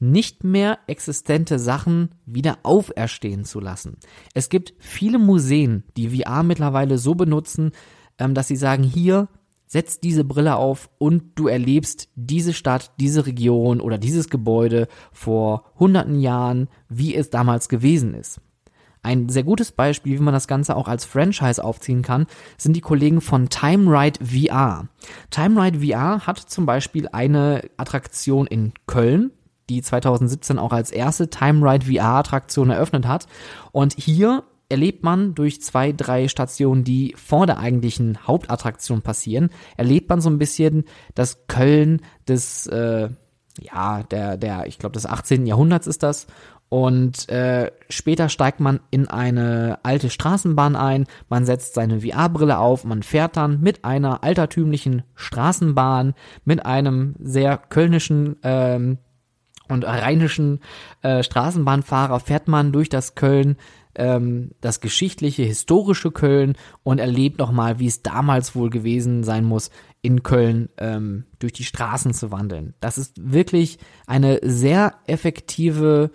nicht 0.00 0.44
mehr 0.44 0.78
existente 0.86 1.58
Sachen 1.58 2.10
wieder 2.26 2.58
auferstehen 2.62 3.44
zu 3.44 3.60
lassen. 3.60 3.96
Es 4.34 4.48
gibt 4.48 4.74
viele 4.78 5.18
Museen, 5.18 5.84
die 5.96 6.08
VR 6.20 6.42
mittlerweile 6.42 6.98
so 6.98 7.14
benutzen, 7.14 7.72
ähm, 8.18 8.34
dass 8.34 8.48
sie 8.48 8.56
sagen, 8.56 8.82
hier, 8.82 9.28
setz 9.66 10.00
diese 10.00 10.24
Brille 10.24 10.56
auf 10.56 10.90
und 10.98 11.32
du 11.34 11.46
erlebst 11.46 12.08
diese 12.16 12.54
Stadt, 12.54 12.92
diese 12.98 13.26
Region 13.26 13.80
oder 13.80 13.98
dieses 13.98 14.28
Gebäude 14.28 14.88
vor 15.12 15.64
hunderten 15.78 16.20
Jahren, 16.20 16.68
wie 16.88 17.14
es 17.14 17.30
damals 17.30 17.68
gewesen 17.68 18.14
ist. 18.14 18.40
Ein 19.02 19.28
sehr 19.28 19.44
gutes 19.44 19.72
Beispiel, 19.72 20.18
wie 20.18 20.22
man 20.22 20.34
das 20.34 20.48
Ganze 20.48 20.74
auch 20.74 20.88
als 20.88 21.04
Franchise 21.04 21.62
aufziehen 21.62 22.02
kann, 22.02 22.26
sind 22.56 22.74
die 22.74 22.80
Kollegen 22.80 23.20
von 23.20 23.48
Time 23.48 23.90
Ride 23.90 24.24
VR. 24.24 24.88
Time 25.30 25.62
Ride 25.62 25.86
VR 25.86 26.26
hat 26.26 26.38
zum 26.38 26.66
Beispiel 26.66 27.08
eine 27.12 27.62
Attraktion 27.76 28.46
in 28.46 28.72
Köln, 28.86 29.30
die 29.68 29.82
2017 29.82 30.58
auch 30.58 30.72
als 30.72 30.90
erste 30.90 31.30
Time 31.30 31.68
Ride 31.68 31.86
VR-Attraktion 31.86 32.70
eröffnet 32.70 33.06
hat. 33.06 33.26
Und 33.72 33.94
hier 33.94 34.44
erlebt 34.68 35.02
man 35.02 35.34
durch 35.34 35.62
zwei, 35.62 35.92
drei 35.92 36.28
Stationen, 36.28 36.84
die 36.84 37.14
vor 37.16 37.46
der 37.46 37.58
eigentlichen 37.58 38.26
Hauptattraktion 38.26 39.02
passieren, 39.02 39.50
erlebt 39.76 40.08
man 40.08 40.20
so 40.20 40.28
ein 40.28 40.38
bisschen 40.38 40.84
das 41.14 41.46
Köln 41.46 42.02
des, 42.26 42.66
äh, 42.66 43.08
ja, 43.60 44.02
der, 44.04 44.36
der, 44.36 44.66
ich 44.66 44.78
glaube, 44.78 44.94
des 44.94 45.06
18. 45.06 45.46
Jahrhunderts 45.46 45.86
ist 45.86 46.02
das. 46.02 46.26
Und 46.70 47.30
äh, 47.30 47.70
später 47.88 48.28
steigt 48.28 48.60
man 48.60 48.80
in 48.90 49.08
eine 49.08 49.78
alte 49.84 50.10
Straßenbahn 50.10 50.76
ein, 50.76 51.06
man 51.30 51.46
setzt 51.46 51.72
seine 51.72 52.02
VR-Brille 52.02 52.58
auf, 52.58 52.84
man 52.84 53.02
fährt 53.02 53.38
dann 53.38 53.62
mit 53.62 53.86
einer 53.86 54.22
altertümlichen 54.22 55.02
Straßenbahn, 55.14 56.12
mit 56.44 56.66
einem 56.66 57.14
sehr 57.20 57.56
kölnischen 57.56 58.36
ähm, 58.42 58.98
und 59.68 59.84
rheinischen 59.84 60.60
äh, 61.02 61.22
Straßenbahnfahrer 61.22 62.20
fährt 62.20 62.48
man 62.48 62.72
durch 62.72 62.88
das 62.88 63.14
Köln, 63.14 63.56
ähm, 63.94 64.52
das 64.60 64.80
geschichtliche, 64.80 65.42
historische 65.42 66.10
Köln 66.10 66.56
und 66.82 66.98
erlebt 66.98 67.38
nochmal, 67.38 67.78
wie 67.78 67.86
es 67.86 68.02
damals 68.02 68.54
wohl 68.54 68.70
gewesen 68.70 69.24
sein 69.24 69.44
muss, 69.44 69.70
in 70.02 70.22
Köln 70.22 70.68
ähm, 70.78 71.24
durch 71.38 71.52
die 71.52 71.64
Straßen 71.64 72.14
zu 72.14 72.30
wandeln. 72.30 72.74
Das 72.80 72.98
ist 72.98 73.32
wirklich 73.32 73.78
eine 74.06 74.38
sehr 74.42 74.94
effektive 75.06 76.10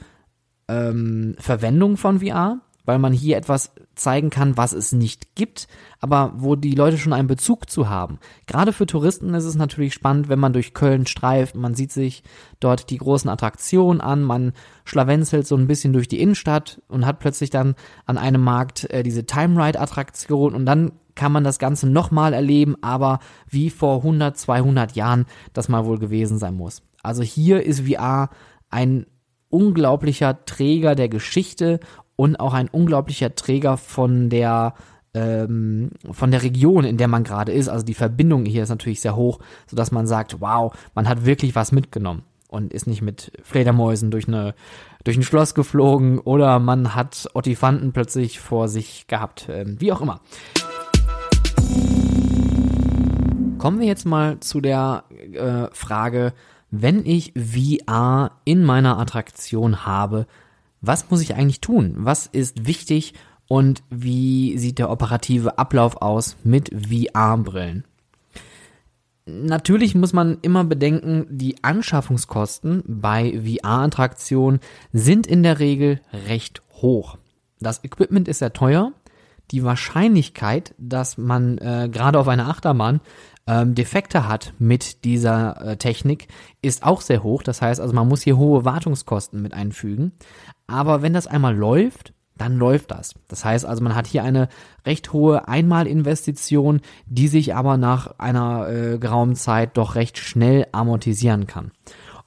ähm, 0.67 1.35
Verwendung 1.39 1.97
von 1.97 2.19
VR 2.19 2.61
weil 2.85 2.99
man 2.99 3.13
hier 3.13 3.37
etwas 3.37 3.71
zeigen 3.95 4.29
kann, 4.29 4.57
was 4.57 4.73
es 4.73 4.91
nicht 4.91 5.35
gibt, 5.35 5.67
aber 5.99 6.33
wo 6.35 6.55
die 6.55 6.75
Leute 6.75 6.97
schon 6.97 7.13
einen 7.13 7.27
Bezug 7.27 7.69
zu 7.69 7.89
haben. 7.89 8.19
Gerade 8.47 8.73
für 8.73 8.85
Touristen 8.85 9.33
ist 9.33 9.45
es 9.45 9.55
natürlich 9.55 9.93
spannend, 9.93 10.29
wenn 10.29 10.39
man 10.39 10.53
durch 10.53 10.73
Köln 10.73 11.05
streift, 11.05 11.55
man 11.55 11.75
sieht 11.75 11.91
sich 11.91 12.23
dort 12.59 12.89
die 12.89 12.97
großen 12.97 13.29
Attraktionen 13.29 14.01
an, 14.01 14.23
man 14.23 14.53
schlawenzelt 14.85 15.47
so 15.47 15.55
ein 15.55 15.67
bisschen 15.67 15.93
durch 15.93 16.07
die 16.07 16.21
Innenstadt 16.21 16.81
und 16.87 17.05
hat 17.05 17.19
plötzlich 17.19 17.49
dann 17.49 17.75
an 18.05 18.17
einem 18.17 18.41
Markt 18.41 18.89
äh, 18.91 19.03
diese 19.03 19.25
Time 19.25 19.63
Ride 19.63 19.79
Attraktion 19.79 20.55
und 20.55 20.65
dann 20.65 20.93
kann 21.15 21.31
man 21.31 21.43
das 21.43 21.59
Ganze 21.59 21.87
nochmal 21.87 22.33
erleben, 22.33 22.75
aber 22.81 23.19
wie 23.47 23.69
vor 23.69 23.97
100, 23.97 24.37
200 24.37 24.95
Jahren 24.95 25.25
das 25.53 25.69
mal 25.69 25.85
wohl 25.85 25.99
gewesen 25.99 26.39
sein 26.39 26.55
muss. 26.55 26.81
Also 27.03 27.21
hier 27.21 27.63
ist 27.63 27.87
VR 27.87 28.29
ein 28.69 29.05
unglaublicher 29.49 30.45
Träger 30.45 30.95
der 30.95 31.09
Geschichte 31.09 31.79
und 32.23 32.39
auch 32.39 32.53
ein 32.53 32.69
unglaublicher 32.69 33.35
Träger 33.35 33.75
von 33.75 34.29
der 34.29 34.75
ähm, 35.13 35.91
von 36.09 36.31
der 36.31 36.41
Region, 36.41 36.85
in 36.85 36.95
der 36.95 37.09
man 37.09 37.25
gerade 37.25 37.51
ist. 37.51 37.67
Also 37.67 37.83
die 37.83 37.93
Verbindung 37.93 38.45
hier 38.45 38.63
ist 38.63 38.69
natürlich 38.69 39.01
sehr 39.01 39.17
hoch, 39.17 39.39
so 39.67 39.75
dass 39.75 39.91
man 39.91 40.07
sagt, 40.07 40.39
wow, 40.39 40.73
man 40.95 41.09
hat 41.09 41.25
wirklich 41.25 41.53
was 41.53 41.73
mitgenommen 41.73 42.23
und 42.47 42.71
ist 42.71 42.87
nicht 42.87 43.01
mit 43.01 43.33
Fledermäusen 43.43 44.09
durch 44.09 44.29
eine 44.29 44.55
durch 45.03 45.17
ein 45.17 45.23
Schloss 45.23 45.53
geflogen 45.53 46.17
oder 46.17 46.59
man 46.59 46.95
hat 46.95 47.27
Ottifanten 47.33 47.91
plötzlich 47.91 48.39
vor 48.39 48.69
sich 48.69 49.07
gehabt, 49.07 49.49
ähm, 49.51 49.81
wie 49.81 49.91
auch 49.91 49.99
immer. 49.99 50.21
Kommen 53.57 53.81
wir 53.81 53.87
jetzt 53.87 54.05
mal 54.05 54.39
zu 54.39 54.61
der 54.61 55.03
äh, 55.33 55.67
Frage, 55.75 56.31
wenn 56.71 57.05
ich 57.05 57.33
VR 57.35 58.31
in 58.45 58.63
meiner 58.63 58.97
Attraktion 58.97 59.85
habe, 59.85 60.25
was 60.83 61.09
muss 61.09 61.21
ich 61.21 61.35
eigentlich 61.35 61.61
tun? 61.61 61.95
Was 61.97 62.27
ist 62.27 62.67
wichtig 62.67 63.13
und 63.47 63.83
wie 63.89 64.57
sieht 64.57 64.79
der 64.79 64.89
operative 64.89 65.57
Ablauf 65.57 66.01
aus 66.01 66.35
mit 66.43 66.69
VR-Brillen? 66.69 67.85
Natürlich 69.25 69.95
muss 69.95 70.11
man 70.11 70.37
immer 70.41 70.65
bedenken, 70.65 71.25
die 71.29 71.63
Anschaffungskosten 71.63 72.83
bei 72.85 73.39
VR-Attraktionen 73.41 74.59
sind 74.91 75.25
in 75.25 75.41
der 75.41 75.59
Regel 75.59 76.01
recht 76.27 76.61
hoch. 76.73 77.17
Das 77.61 77.85
Equipment 77.85 78.27
ist 78.27 78.39
sehr 78.39 78.51
teuer. 78.51 78.91
Die 79.51 79.63
Wahrscheinlichkeit, 79.63 80.75
dass 80.77 81.17
man 81.17 81.57
äh, 81.59 81.87
gerade 81.89 82.19
auf 82.19 82.27
einer 82.27 82.49
Achterbahn 82.49 82.99
ähm, 83.47 83.75
Defekte 83.75 84.27
hat 84.27 84.53
mit 84.57 85.03
dieser 85.03 85.61
äh, 85.65 85.77
Technik, 85.77 86.27
ist 86.61 86.83
auch 86.83 87.01
sehr 87.01 87.23
hoch. 87.23 87.43
Das 87.43 87.61
heißt 87.61 87.79
also, 87.79 87.93
man 87.93 88.07
muss 88.07 88.23
hier 88.23 88.37
hohe 88.37 88.65
Wartungskosten 88.65 89.41
mit 89.41 89.53
einfügen. 89.53 90.13
Aber 90.73 91.03
wenn 91.03 91.13
das 91.13 91.27
einmal 91.27 91.55
läuft, 91.55 92.13
dann 92.35 92.57
läuft 92.57 92.89
das. 92.89 93.13
Das 93.27 93.45
heißt 93.45 93.63
also, 93.63 93.83
man 93.83 93.93
hat 93.93 94.07
hier 94.07 94.23
eine 94.23 94.49
recht 94.87 95.13
hohe 95.13 95.47
Einmalinvestition, 95.47 96.81
die 97.05 97.27
sich 97.27 97.53
aber 97.53 97.77
nach 97.77 98.17
einer 98.17 98.67
äh, 98.69 98.97
geraumen 98.97 99.35
Zeit 99.35 99.77
doch 99.77 99.93
recht 99.93 100.17
schnell 100.17 100.65
amortisieren 100.71 101.45
kann. 101.45 101.73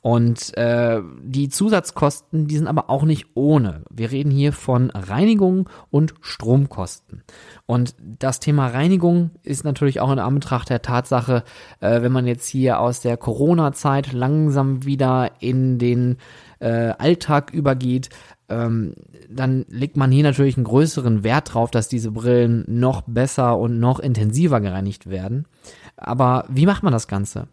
Und 0.00 0.56
äh, 0.56 1.02
die 1.20 1.48
Zusatzkosten, 1.48 2.46
die 2.46 2.56
sind 2.56 2.68
aber 2.68 2.88
auch 2.88 3.02
nicht 3.02 3.26
ohne. 3.34 3.82
Wir 3.90 4.12
reden 4.12 4.30
hier 4.30 4.52
von 4.52 4.90
Reinigung 4.90 5.68
und 5.90 6.14
Stromkosten. 6.20 7.24
Und 7.66 7.96
das 7.98 8.38
Thema 8.38 8.68
Reinigung 8.68 9.32
ist 9.42 9.64
natürlich 9.64 9.98
auch 9.98 10.12
in 10.12 10.20
Anbetracht 10.20 10.70
der 10.70 10.82
Tatsache, 10.82 11.42
äh, 11.80 12.02
wenn 12.02 12.12
man 12.12 12.28
jetzt 12.28 12.46
hier 12.46 12.78
aus 12.78 13.00
der 13.00 13.16
Corona-Zeit 13.16 14.12
langsam 14.12 14.84
wieder 14.84 15.32
in 15.40 15.80
den 15.80 16.18
äh, 16.60 16.92
Alltag 16.98 17.52
übergeht, 17.52 18.10
ähm, 18.48 18.94
dann 19.28 19.64
legt 19.68 19.96
man 19.96 20.10
hier 20.10 20.22
natürlich 20.22 20.56
einen 20.56 20.64
größeren 20.64 21.24
Wert 21.24 21.54
drauf, 21.54 21.70
dass 21.70 21.88
diese 21.88 22.10
Brillen 22.10 22.64
noch 22.68 23.02
besser 23.02 23.58
und 23.58 23.78
noch 23.80 23.98
intensiver 23.98 24.60
gereinigt 24.60 25.08
werden. 25.08 25.46
Aber 25.96 26.44
wie 26.48 26.66
macht 26.66 26.82
man 26.82 26.92
das 26.92 27.08
Ganze? 27.08 27.48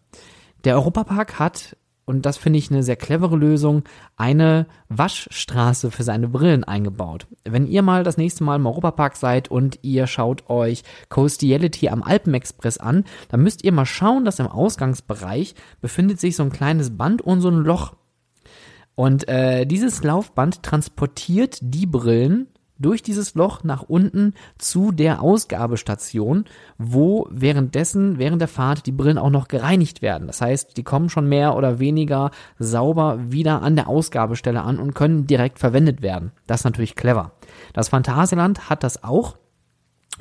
Der 0.64 0.76
Europapark 0.76 1.38
hat 1.38 1.76
und 2.06 2.26
das 2.26 2.36
finde 2.36 2.58
ich 2.58 2.70
eine 2.70 2.82
sehr 2.82 2.96
clevere 2.96 3.36
Lösung, 3.36 3.82
eine 4.16 4.66
Waschstraße 4.88 5.90
für 5.90 6.02
seine 6.02 6.28
Brillen 6.28 6.64
eingebaut. 6.64 7.26
Wenn 7.44 7.66
ihr 7.66 7.82
mal 7.82 8.04
das 8.04 8.18
nächste 8.18 8.44
Mal 8.44 8.56
im 8.56 8.66
Europapark 8.66 9.16
seid 9.16 9.50
und 9.50 9.78
ihr 9.82 10.06
schaut 10.06 10.48
euch 10.50 10.84
Coastiality 11.08 11.88
am 11.88 12.02
Alpenexpress 12.02 12.76
an, 12.76 13.04
dann 13.30 13.42
müsst 13.42 13.64
ihr 13.64 13.72
mal 13.72 13.86
schauen, 13.86 14.24
dass 14.24 14.38
im 14.38 14.46
Ausgangsbereich 14.46 15.54
befindet 15.80 16.20
sich 16.20 16.36
so 16.36 16.42
ein 16.42 16.52
kleines 16.52 16.96
Band 16.96 17.22
und 17.22 17.40
so 17.40 17.48
ein 17.48 17.56
Loch 17.56 17.94
Und 18.94 19.28
äh, 19.28 19.66
dieses 19.66 20.02
Laufband 20.04 20.62
transportiert 20.62 21.58
die 21.60 21.86
Brillen 21.86 22.48
durch 22.78 23.02
dieses 23.02 23.34
Loch 23.34 23.62
nach 23.62 23.82
unten 23.82 24.34
zu 24.58 24.90
der 24.92 25.22
Ausgabestation, 25.22 26.44
wo 26.76 27.26
währenddessen, 27.30 28.18
während 28.18 28.40
der 28.40 28.48
Fahrt 28.48 28.86
die 28.86 28.92
Brillen 28.92 29.18
auch 29.18 29.30
noch 29.30 29.48
gereinigt 29.48 30.02
werden. 30.02 30.26
Das 30.26 30.40
heißt, 30.40 30.76
die 30.76 30.82
kommen 30.82 31.08
schon 31.08 31.28
mehr 31.28 31.56
oder 31.56 31.78
weniger 31.78 32.30
sauber 32.58 33.18
wieder 33.30 33.62
an 33.62 33.76
der 33.76 33.88
Ausgabestelle 33.88 34.62
an 34.62 34.78
und 34.78 34.94
können 34.94 35.26
direkt 35.26 35.58
verwendet 35.58 36.02
werden. 36.02 36.32
Das 36.46 36.60
ist 36.60 36.64
natürlich 36.64 36.96
clever. 36.96 37.32
Das 37.72 37.88
Phantasialand 37.88 38.68
hat 38.68 38.82
das 38.82 39.04
auch. 39.04 39.36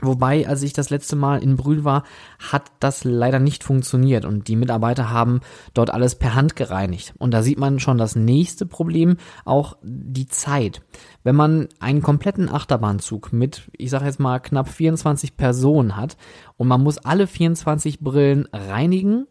Wobei, 0.02 0.48
als 0.48 0.64
ich 0.64 0.74
das 0.74 0.90
letzte 0.90 1.16
Mal 1.16 1.44
in 1.44 1.56
Brühl 1.56 1.84
war, 1.84 2.04
hat 2.40 2.72
das 2.80 3.04
leider 3.04 3.40
nicht 3.40 3.64
funktioniert 3.64 4.26
und 4.26 4.48
die 4.48 4.56
Mitarbeiter 4.56 5.12
haben 5.12 5.42
dort 5.74 5.92
alles 5.92 6.16
per 6.16 6.34
Hand 6.34 6.56
gereinigt. 6.56 7.14
Und 7.20 7.32
da 7.32 7.44
sieht 7.44 7.60
man 7.60 7.80
schon 7.80 8.00
das 8.00 8.16
nächste 8.16 8.66
Problem, 8.66 9.18
auch 9.46 9.78
die 9.84 10.28
Zeit. 10.28 10.82
Wenn 11.24 11.36
man 11.36 11.70
einen 11.80 12.02
kompletten 12.02 12.50
Achterbahnzug 12.50 13.32
mit, 13.34 13.70
ich 13.78 13.92
sage 13.92 14.06
jetzt 14.06 14.20
mal, 14.20 14.40
knapp 14.40 14.68
24 14.68 15.38
Personen 15.38 15.96
hat 15.96 16.18
und 16.58 16.68
man 16.68 16.82
muss 16.82 16.98
alle 16.98 17.28
24 17.28 18.00
Brillen 18.00 18.48
reinigen, 18.52 19.28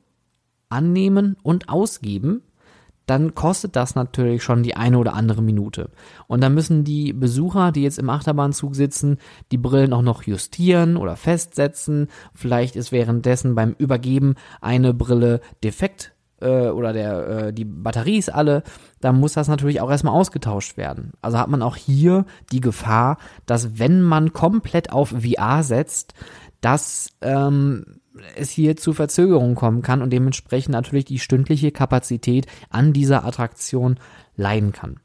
annehmen 0.68 1.36
und 1.42 1.68
ausgeben, 1.68 2.42
dann 3.06 3.34
kostet 3.34 3.76
das 3.76 3.94
natürlich 3.94 4.42
schon 4.42 4.62
die 4.62 4.76
eine 4.76 4.98
oder 4.98 5.14
andere 5.14 5.42
Minute. 5.42 5.90
Und 6.26 6.42
dann 6.42 6.54
müssen 6.54 6.84
die 6.84 7.12
Besucher, 7.12 7.72
die 7.72 7.82
jetzt 7.82 7.98
im 7.98 8.10
Achterbahnzug 8.10 8.74
sitzen, 8.74 9.18
die 9.50 9.58
Brillen 9.58 9.92
auch 9.92 10.02
noch 10.02 10.22
justieren 10.22 10.96
oder 10.96 11.16
festsetzen. 11.16 12.08
Vielleicht 12.34 12.76
ist 12.76 12.92
währenddessen 12.92 13.54
beim 13.54 13.74
Übergeben 13.78 14.34
eine 14.60 14.94
Brille 14.94 15.40
defekt 15.62 16.14
äh, 16.42 16.68
oder 16.68 16.92
der 16.92 17.28
äh, 17.28 17.52
die 17.52 17.64
Batterie 17.64 18.18
ist 18.18 18.32
alle, 18.32 18.62
dann 19.00 19.18
muss 19.18 19.34
das 19.34 19.48
natürlich 19.48 19.80
auch 19.80 19.90
erstmal 19.90 20.14
ausgetauscht 20.14 20.76
werden. 20.76 21.12
Also 21.22 21.38
hat 21.38 21.48
man 21.48 21.62
auch 21.62 21.76
hier 21.76 22.24
die 22.50 22.60
Gefahr, 22.60 23.18
dass 23.46 23.78
wenn 23.78 24.02
man 24.02 24.32
komplett 24.32 24.92
auf 24.92 25.10
VR 25.10 25.62
setzt, 25.62 26.14
dass 26.60 27.08
ähm, 27.20 28.00
es 28.36 28.50
hier 28.50 28.76
zu 28.76 28.92
Verzögerungen 28.92 29.54
kommen 29.54 29.82
kann 29.82 30.02
und 30.02 30.12
dementsprechend 30.12 30.72
natürlich 30.72 31.04
die 31.04 31.18
stündliche 31.18 31.72
Kapazität 31.72 32.46
an 32.70 32.92
dieser 32.92 33.24
Attraktion 33.24 33.98
leiden 34.36 34.72
kann. 34.72 35.00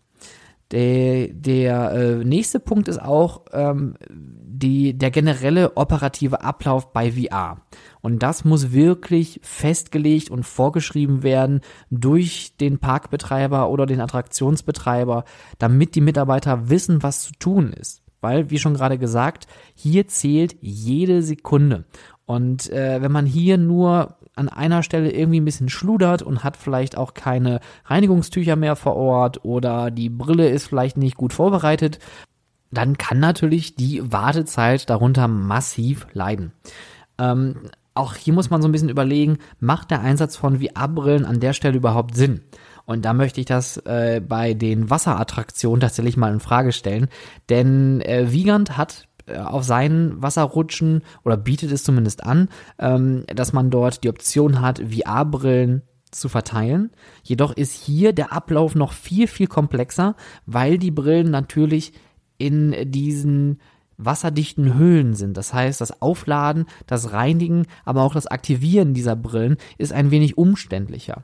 Der, 0.71 1.30
der 1.30 1.91
äh, 1.93 2.25
nächste 2.25 2.60
Punkt 2.60 2.89
ist 2.89 3.01
auch 3.01 3.45
ähm, 3.53 3.95
die, 4.10 4.97
der 4.97 5.12
generelle 5.12 5.77
operative 5.77 6.41
Ablauf 6.41 6.91
bei 6.91 7.12
VR. 7.13 7.62
Und 8.01 8.21
das 8.21 8.43
muss 8.43 8.73
wirklich 8.73 9.39
festgelegt 9.43 10.30
und 10.30 10.43
vorgeschrieben 10.43 11.23
werden 11.23 11.62
durch 11.89 12.58
den 12.60 12.80
Parkbetreiber 12.80 13.69
oder 13.69 13.86
den 13.86 14.01
Attraktionsbetreiber, 14.01 15.23
damit 15.58 15.95
die 15.95 16.01
Mitarbeiter 16.01 16.69
wissen, 16.69 17.01
was 17.01 17.21
zu 17.21 17.32
tun 17.39 17.71
ist. 17.71 18.01
Weil, 18.19 18.49
wie 18.49 18.58
schon 18.58 18.73
gerade 18.73 18.97
gesagt, 18.97 19.47
hier 19.73 20.08
zählt 20.08 20.58
jede 20.60 21.21
Sekunde. 21.21 21.86
Und 22.27 22.69
äh, 22.71 23.01
wenn 23.01 23.11
man 23.11 23.25
hier 23.25 23.57
nur 23.57 24.17
an 24.35 24.49
einer 24.49 24.83
Stelle 24.83 25.11
irgendwie 25.11 25.39
ein 25.39 25.45
bisschen 25.45 25.69
schludert 25.69 26.21
und 26.21 26.43
hat 26.43 26.57
vielleicht 26.57 26.97
auch 26.97 27.13
keine 27.13 27.61
Reinigungstücher 27.85 28.57
mehr 28.57 28.75
vor 28.75 28.97
Ort 28.97 29.45
oder 29.45 29.89
die 29.91 30.09
Brille 30.09 30.49
ist 30.49 30.67
vielleicht 30.67 30.97
nicht 30.97 31.15
gut 31.15 31.31
vorbereitet, 31.31 31.99
dann 32.69 32.97
kann 32.97 33.19
natürlich 33.19 33.75
die 33.75 34.11
Wartezeit 34.11 34.89
darunter 34.89 35.29
massiv 35.29 36.05
leiden. 36.11 36.51
Ähm, 37.17 37.69
auch 37.93 38.13
hier 38.15 38.33
muss 38.33 38.49
man 38.49 38.61
so 38.61 38.67
ein 38.67 38.73
bisschen 38.73 38.89
überlegen, 38.89 39.39
macht 39.61 39.89
der 39.89 40.01
Einsatz 40.01 40.35
von 40.35 40.59
VR-Brillen 40.59 41.25
an 41.25 41.39
der 41.39 41.53
Stelle 41.53 41.77
überhaupt 41.77 42.13
Sinn? 42.13 42.41
Und 42.85 43.05
da 43.05 43.13
möchte 43.13 43.39
ich 43.39 43.45
das 43.45 43.77
äh, 43.77 44.21
bei 44.25 44.53
den 44.53 44.89
Wasserattraktionen 44.89 45.79
tatsächlich 45.79 46.17
mal 46.17 46.33
in 46.33 46.41
Frage 46.41 46.73
stellen. 46.73 47.07
Denn 47.49 48.01
äh, 48.01 48.31
Wiegand 48.31 48.77
hat 48.77 49.07
auf 49.35 49.63
seinen 49.63 50.21
Wasserrutschen 50.21 51.01
oder 51.23 51.37
bietet 51.37 51.71
es 51.71 51.83
zumindest 51.83 52.23
an, 52.23 52.49
ähm, 52.79 53.25
dass 53.27 53.53
man 53.53 53.69
dort 53.69 54.03
die 54.03 54.09
Option 54.09 54.61
hat, 54.61 54.79
VR-Brillen 54.79 55.81
zu 56.11 56.29
verteilen. 56.29 56.91
Jedoch 57.23 57.51
ist 57.51 57.73
hier 57.73 58.13
der 58.13 58.31
Ablauf 58.31 58.75
noch 58.75 58.93
viel, 58.93 59.27
viel 59.27 59.47
komplexer, 59.47 60.15
weil 60.45 60.77
die 60.77 60.91
Brillen 60.91 61.31
natürlich 61.31 61.93
in 62.37 62.91
diesen 62.91 63.59
wasserdichten 63.97 64.75
Höhlen 64.75 65.15
sind. 65.15 65.37
Das 65.37 65.53
heißt, 65.53 65.81
das 65.81 66.01
Aufladen, 66.01 66.65
das 66.85 67.11
Reinigen, 67.11 67.65
aber 67.83 68.03
auch 68.03 68.13
das 68.13 68.27
Aktivieren 68.27 68.93
dieser 68.93 69.15
Brillen 69.15 69.57
ist 69.77 69.91
ein 69.91 70.11
wenig 70.11 70.37
umständlicher. 70.37 71.23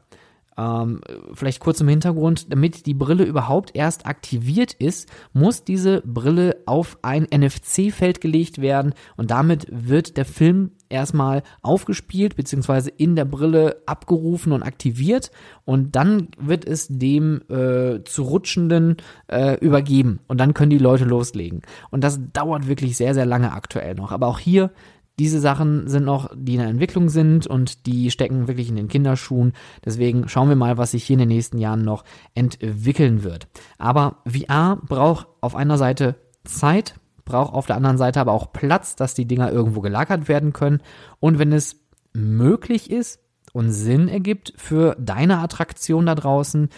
Ähm, 0.58 1.02
vielleicht 1.34 1.60
kurz 1.60 1.82
im 1.82 1.88
Hintergrund, 1.88 2.52
damit 2.52 2.86
die 2.86 2.94
Brille 2.94 3.24
überhaupt 3.24 3.76
erst 3.76 4.06
aktiviert 4.06 4.74
ist, 4.74 5.10
muss 5.34 5.64
diese 5.64 6.02
Brille 6.02 6.58
auf 6.66 6.98
ein 7.02 7.28
NFC-Feld 7.34 8.22
gelegt 8.22 8.62
werden 8.62 8.94
und 9.18 9.32
damit 9.32 9.68
wird 9.70 10.18
der 10.18 10.26
Film 10.26 10.72
erstmal 10.90 11.42
aufgespielt 11.62 12.36
beziehungsweise 12.36 12.92
in 12.92 13.16
der 13.16 13.26
Brille 13.26 13.82
abgerufen 13.88 14.52
und 14.52 14.64
aktiviert 14.64 15.32
und 15.66 15.96
dann 15.96 16.30
wird 16.38 16.66
es 16.66 16.88
dem 16.88 17.42
äh, 17.50 18.04
zu 18.04 18.24
rutschenden 18.24 18.98
äh, 19.28 19.58
übergeben 19.60 20.20
und 20.28 20.40
dann 20.40 20.54
können 20.54 20.70
die 20.70 20.78
Leute 20.78 21.06
loslegen. 21.06 21.64
Und 21.90 22.04
das 22.04 22.20
dauert 22.32 22.68
wirklich 22.68 22.96
sehr 22.96 23.14
sehr 23.14 23.26
lange 23.26 23.52
aktuell 23.52 23.96
noch. 23.96 24.12
Aber 24.12 24.28
auch 24.28 24.40
hier 24.40 24.72
diese 25.20 25.40
Sachen 25.40 25.88
sind 25.88 26.06
noch, 26.06 26.30
die 26.36 26.54
in 26.54 26.60
der 26.60 26.70
Entwicklung 26.70 27.10
sind 27.10 27.46
und 27.46 27.86
die 27.86 28.10
stecken 28.10 28.48
wirklich 28.48 28.70
in 28.70 28.76
den 28.76 28.88
Kinderschuhen. 28.88 29.54
Deswegen 29.86 30.28
schauen 30.28 30.50
wir 30.50 30.56
mal, 30.56 30.78
was 30.78 30.92
sich 30.92 31.04
hier 31.04 31.16
in 31.16 31.20
den 31.20 31.28
nächsten 31.28 31.60
Jahren 31.60 31.84
noch 31.84 32.04
entwickeln 32.34 33.24
wird. 33.24 33.48
Aber 33.78 34.24
VR 34.28 34.80
braucht 34.88 35.28
auf 35.42 35.56
einer 35.56 35.78
Seite 35.78 36.16
Zeit, 36.46 36.96
braucht 37.26 37.54
auf 37.54 37.68
der 37.68 37.76
anderen 37.76 37.98
Seite 37.98 38.20
aber 38.20 38.32
auch 38.32 38.52
Platz, 38.54 38.96
dass 38.96 39.14
die 39.14 39.26
Dinger 39.26 39.52
irgendwo 39.52 39.82
gelagert 39.82 40.28
werden 40.28 40.52
können. 40.52 40.82
Und 41.20 41.38
wenn 41.38 41.54
es 41.54 41.80
möglich 42.14 42.90
ist 42.90 43.20
und 43.54 43.72
Sinn 43.72 44.08
ergibt 44.08 44.54
für 44.58 44.96
deine 45.00 45.38
Attraktion 45.38 46.08
da 46.08 46.16
draußen, 46.16 46.70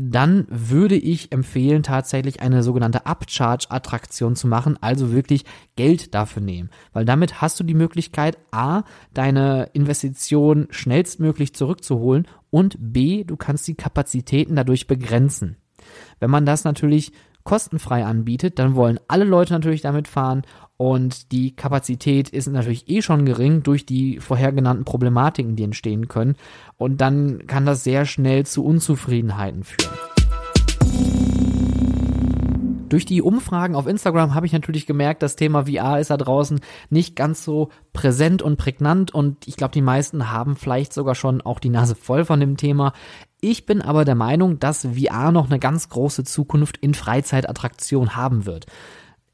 dann 0.00 0.46
würde 0.48 0.94
ich 0.94 1.32
empfehlen, 1.32 1.82
tatsächlich 1.82 2.40
eine 2.40 2.62
sogenannte 2.62 3.04
Upcharge-Attraktion 3.04 4.36
zu 4.36 4.46
machen, 4.46 4.78
also 4.80 5.10
wirklich 5.10 5.44
Geld 5.74 6.14
dafür 6.14 6.40
nehmen. 6.40 6.70
Weil 6.92 7.04
damit 7.04 7.40
hast 7.42 7.58
du 7.58 7.64
die 7.64 7.74
Möglichkeit, 7.74 8.38
A, 8.52 8.84
deine 9.12 9.70
Investition 9.72 10.68
schnellstmöglich 10.70 11.52
zurückzuholen 11.52 12.28
und 12.50 12.76
B, 12.78 13.24
du 13.24 13.36
kannst 13.36 13.66
die 13.66 13.74
Kapazitäten 13.74 14.54
dadurch 14.54 14.86
begrenzen. 14.86 15.56
Wenn 16.20 16.30
man 16.30 16.46
das 16.46 16.62
natürlich 16.62 17.10
kostenfrei 17.44 18.04
anbietet, 18.04 18.58
dann 18.58 18.74
wollen 18.74 19.00
alle 19.08 19.24
Leute 19.24 19.52
natürlich 19.52 19.82
damit 19.82 20.08
fahren 20.08 20.42
und 20.76 21.32
die 21.32 21.56
Kapazität 21.56 22.28
ist 22.28 22.46
natürlich 22.46 22.88
eh 22.88 23.02
schon 23.02 23.26
gering 23.26 23.64
durch 23.64 23.84
die 23.84 24.20
vorher 24.20 24.52
genannten 24.52 24.84
Problematiken, 24.84 25.56
die 25.56 25.64
entstehen 25.64 26.06
können. 26.06 26.36
Und 26.76 27.00
dann 27.00 27.48
kann 27.48 27.66
das 27.66 27.82
sehr 27.82 28.04
schnell 28.04 28.46
zu 28.46 28.64
Unzufriedenheiten 28.64 29.64
führen. 29.64 29.98
Durch 32.88 33.04
die 33.04 33.20
Umfragen 33.20 33.74
auf 33.74 33.86
Instagram 33.86 34.34
habe 34.34 34.46
ich 34.46 34.52
natürlich 34.52 34.86
gemerkt, 34.86 35.22
das 35.22 35.36
Thema 35.36 35.66
VR 35.66 36.00
ist 36.00 36.10
da 36.10 36.16
draußen 36.16 36.60
nicht 36.88 37.16
ganz 37.16 37.44
so 37.44 37.68
präsent 37.92 38.40
und 38.40 38.56
prägnant 38.56 39.12
und 39.12 39.46
ich 39.46 39.56
glaube, 39.56 39.72
die 39.72 39.82
meisten 39.82 40.30
haben 40.30 40.56
vielleicht 40.56 40.92
sogar 40.92 41.14
schon 41.14 41.42
auch 41.42 41.58
die 41.58 41.68
Nase 41.68 41.94
voll 41.94 42.24
von 42.24 42.40
dem 42.40 42.56
Thema. 42.56 42.94
Ich 43.40 43.66
bin 43.66 43.82
aber 43.82 44.04
der 44.04 44.16
Meinung, 44.16 44.58
dass 44.58 44.86
VR 44.86 45.30
noch 45.30 45.48
eine 45.48 45.58
ganz 45.58 45.88
große 45.88 46.24
Zukunft 46.24 46.76
in 46.78 46.94
Freizeitattraktionen 46.94 48.16
haben 48.16 48.46
wird. 48.46 48.66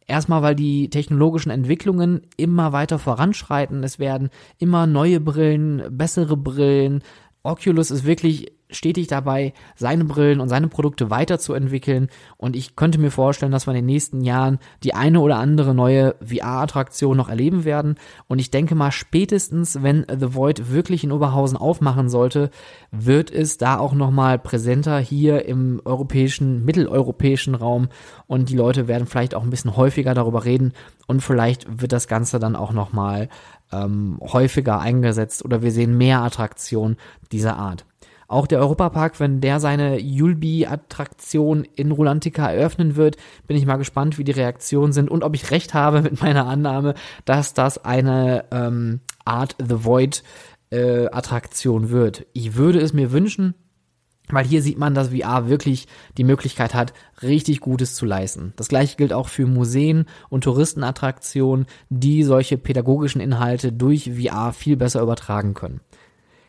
Erstmal, 0.07 0.43
weil 0.43 0.55
die 0.55 0.91
technologischen 0.91 1.51
Entwicklungen 1.51 2.23
immer 2.37 2.73
weiter 2.73 2.99
voranschreiten. 2.99 3.83
Es 3.83 3.99
werden 3.99 4.29
immer 4.59 4.87
neue 4.87 5.21
Brillen, 5.21 5.83
bessere 5.91 6.37
Brillen. 6.37 7.03
Oculus 7.43 7.91
ist 7.91 8.05
wirklich 8.05 8.53
stetig 8.75 9.07
dabei, 9.07 9.53
seine 9.77 10.05
Brillen 10.05 10.41
und 10.41 10.49
seine 10.49 10.69
Produkte 10.69 11.11
weiterzuentwickeln. 11.11 12.09
Und 12.37 12.57
ich 12.57 12.77
könnte 12.77 12.99
mir 12.99 13.11
vorstellen, 13.11 13.53
dass 13.53 13.67
wir 13.67 13.73
in 13.73 13.79
den 13.79 13.87
nächsten 13.87 14.21
Jahren 14.21 14.59
die 14.83 14.95
eine 14.95 15.21
oder 15.21 15.37
andere 15.37 15.75
neue 15.75 16.15
VR-Attraktion 16.25 17.17
noch 17.17 17.29
erleben 17.29 17.65
werden. 17.65 17.97
Und 18.29 18.39
ich 18.39 18.51
denke 18.51 18.75
mal, 18.75 18.93
spätestens, 18.93 19.83
wenn 19.83 20.07
The 20.09 20.35
Void 20.35 20.71
wirklich 20.71 21.05
in 21.05 21.13
Oberhausen 21.13 21.57
aufmachen 21.57 22.09
sollte, 22.09 22.51
wird 22.91 23.31
es 23.31 23.59
da 23.59 23.79
auch 23.79 23.95
nochmal 23.95 24.39
präsenter 24.39 24.99
hier 24.99 25.47
im 25.47 25.81
europäischen, 25.85 26.65
mitteleuropäischen 26.65 27.55
Raum. 27.55 27.89
Und 28.27 28.51
die 28.51 28.57
Leute 28.57 28.89
werden 28.89 29.07
vielleicht 29.07 29.35
auch 29.35 29.43
ein 29.43 29.51
bisschen 29.51 29.77
häufiger 29.77 30.15
darüber 30.15 30.45
reden. 30.45 30.73
Und 31.07 31.21
vielleicht 31.21 31.81
wird 31.81 31.93
das 31.93 32.09
Ganze 32.09 32.39
dann 32.39 32.57
auch 32.57 32.73
nochmal 32.73 33.29
ähm, 33.73 34.19
häufiger 34.21 34.81
eingesetzt 34.81 35.45
oder 35.45 35.63
wir 35.63 35.73
sehen 35.73 35.97
mehr 35.97 36.23
Attraktionen 36.23 36.97
dieser 37.33 37.57
Art. 37.57 37.85
Auch 38.35 38.49
der 38.49 38.59
Europapark, 38.59 39.21
wenn 39.21 39.41
der 39.41 39.61
seine 39.61 39.97
Julbi-Attraktion 40.01 41.65
in 41.77 41.93
Rulantica 41.93 42.51
eröffnen 42.51 42.97
wird, 42.97 43.17
bin 43.47 43.57
ich 43.57 43.65
mal 43.65 43.77
gespannt, 43.77 44.19
wie 44.19 44.25
die 44.25 44.33
Reaktionen 44.33 44.93
sind 44.93 45.09
und 45.09 45.23
ob 45.23 45.37
ich 45.37 45.53
recht 45.53 45.73
habe 45.73 46.03
mit 46.03 46.21
meiner 46.21 46.49
Annahme, 46.49 46.95
dass 47.27 47.55
das 47.55 47.85
eine 47.85 48.47
ähm, 48.51 49.03
Art 49.25 49.55
The 49.61 49.85
Void 49.85 50.25
äh, 50.71 51.07
Attraktion 51.13 51.91
wird. 51.91 52.27
Ich 52.33 52.57
würde 52.57 52.81
es 52.81 52.93
mir 52.93 53.13
wünschen, 53.13 53.55
Weil 54.29 54.47
hier 54.47 54.63
sieht 54.63 54.79
man, 54.79 54.95
dass 54.95 55.11
VR 55.11 55.49
wirklich 55.49 55.87
die 56.17 56.25
Möglichkeit 56.25 56.75
hat, 56.75 56.95
richtig 57.23 57.61
Gutes 57.61 57.95
zu 57.95 58.07
leisten. 58.07 58.55
Das 58.57 58.69
gleiche 58.69 58.97
gilt 58.97 59.13
auch 59.13 59.29
für 59.29 59.47
Museen 59.47 60.07
und 60.31 60.45
Touristenattraktionen, 60.45 61.67
die 61.91 62.23
solche 62.25 62.57
pädagogischen 62.57 63.21
Inhalte 63.21 63.71
durch 63.71 64.11
VR 64.19 64.53
viel 64.53 64.77
besser 64.77 65.03
übertragen 65.03 65.53
können. 65.53 65.81